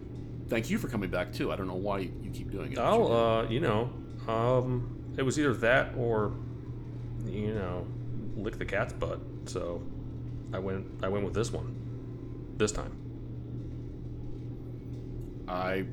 [0.47, 1.51] thank you for coming back too.
[1.51, 2.77] I don't know why you keep doing it.
[2.77, 3.89] you Oh, uh, you know,
[4.27, 6.31] um, it was either that or,
[7.25, 7.85] you know,
[8.37, 9.19] lick the cat's butt.
[9.45, 9.83] So,
[10.53, 10.87] I went.
[11.03, 11.75] I went with this one.
[12.57, 13.00] This time.
[15.47, 15.85] I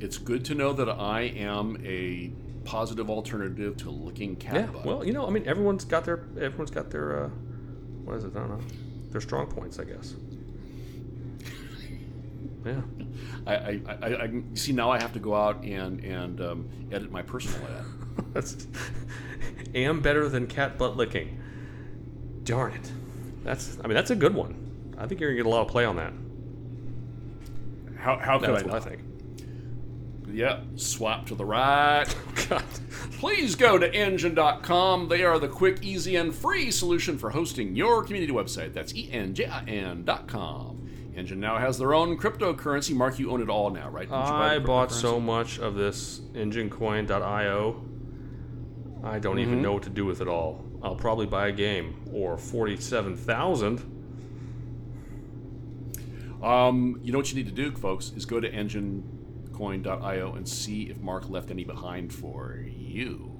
[0.00, 2.32] it's good to know that I am a
[2.64, 4.66] positive alternative to licking cat Yeah.
[4.66, 4.84] butt.
[4.84, 6.24] Well, you know, I mean, everyone's got their.
[6.40, 7.24] Everyone's got their.
[7.24, 7.28] Uh,
[8.04, 8.32] what is it?
[8.36, 8.64] I don't know.
[9.10, 10.14] Their strong points, I guess.
[12.64, 12.80] Yeah.
[13.44, 17.10] I, I, I, I see now I have to go out and and um, edit
[17.10, 17.84] my personal ad.
[18.32, 18.68] That's
[19.74, 21.40] am better than cat butt licking.
[22.44, 22.92] Darn it.
[23.42, 23.78] That's.
[23.82, 24.94] I mean, that's a good one.
[24.96, 26.12] I think you're gonna get a lot of play on that.
[28.02, 29.02] How, how could That's I what I think.
[30.32, 32.06] Yep, swap to the right.
[32.48, 32.62] God.
[33.18, 35.08] Please go to enjin.com.
[35.08, 38.72] They are the quick, easy, and free solution for hosting your community website.
[38.72, 40.88] That's E enjin.com.
[41.14, 42.94] Enjin now has their own cryptocurrency.
[42.94, 44.08] Mark, you own it all now, right?
[44.08, 47.84] Didn't you buy I bought so much of this enjincoin.io.
[49.04, 49.62] I don't even Mm-hmm.
[49.62, 50.64] know what to do with it all.
[50.82, 53.91] I'll probably buy a game or 47,000.
[56.42, 60.84] Um, you know what you need to do, folks, is go to enjincoin.io and see
[60.90, 63.32] if Mark left any behind for you.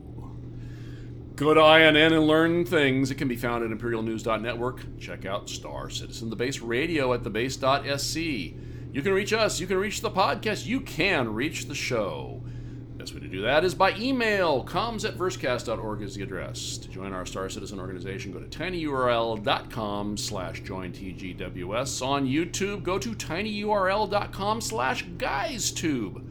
[1.34, 3.10] Go to INN and learn things.
[3.10, 4.98] It can be found at imperialnews.network.
[4.98, 8.16] Check out Star Citizen the Base Radio at thebase.sc.
[8.16, 9.58] You can reach us.
[9.58, 10.66] You can reach the podcast.
[10.66, 12.41] You can reach the show.
[13.02, 14.64] Best way to do that is by email.
[14.64, 16.78] Comms at versecast.org is the address.
[16.78, 22.06] To join our Star Citizen organization, go to tinyurl.com slash join TGWS.
[22.06, 26.24] On YouTube, go to tinyurl.com slash guystube.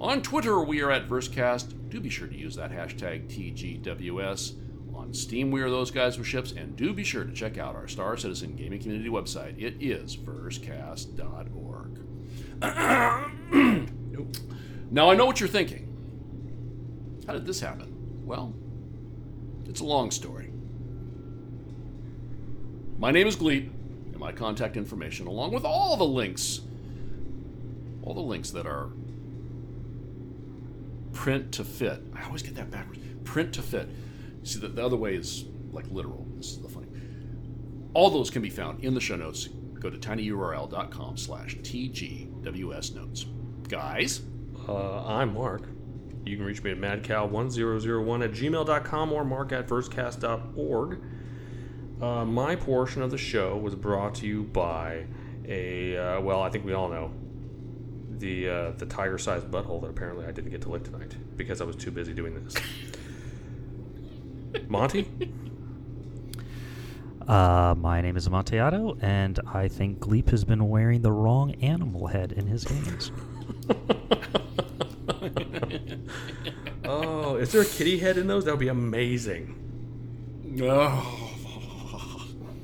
[0.00, 1.88] On Twitter, we are at Versecast.
[1.88, 4.54] Do be sure to use that hashtag TGWS.
[4.96, 7.76] On Steam, we are those guys with ships, and do be sure to check out
[7.76, 9.56] our Star Citizen gaming community website.
[9.56, 12.00] It is versecast.org.
[14.90, 15.87] now, I know what you're thinking.
[17.28, 17.94] How did this happen?
[18.24, 18.54] Well,
[19.66, 20.50] it's a long story.
[22.98, 23.70] My name is Gleep,
[24.06, 26.62] and my contact information, along with all the links,
[28.02, 28.88] all the links that are
[31.12, 32.00] print to fit.
[32.16, 33.00] I always get that backwards.
[33.24, 33.90] Print to fit.
[34.44, 36.26] See, the, the other way is like literal.
[36.38, 36.86] This is the funny.
[37.92, 39.48] All those can be found in the show notes.
[39.74, 43.26] Go to tinyurl.com slash tgws notes.
[43.68, 44.22] Guys,
[44.66, 45.68] Uh, I'm Mark.
[46.24, 51.00] You can reach me at madcow1001 at gmail.com or mark at versecast.org.
[52.00, 55.06] Uh, my portion of the show was brought to you by
[55.46, 57.12] a, uh, well, I think we all know,
[58.18, 61.64] the uh, the tiger-sized butthole that apparently I didn't get to lick tonight because I
[61.64, 62.54] was too busy doing this.
[64.68, 65.08] Monty?
[67.26, 72.06] Uh, my name is Amontillado, and I think Gleep has been wearing the wrong animal
[72.06, 73.12] head in his games.
[76.84, 78.46] Oh, is there a kitty head in those?
[78.46, 79.54] That would be amazing.
[80.62, 81.30] Oh,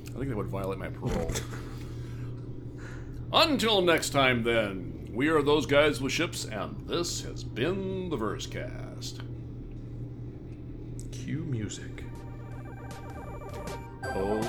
[0.08, 1.30] I think that would violate my parole.
[3.32, 8.16] Until next time, then, we are those guys with ships, and this has been the
[8.16, 9.20] Versecast.
[11.12, 12.04] Cue music.
[14.04, 14.40] Oh,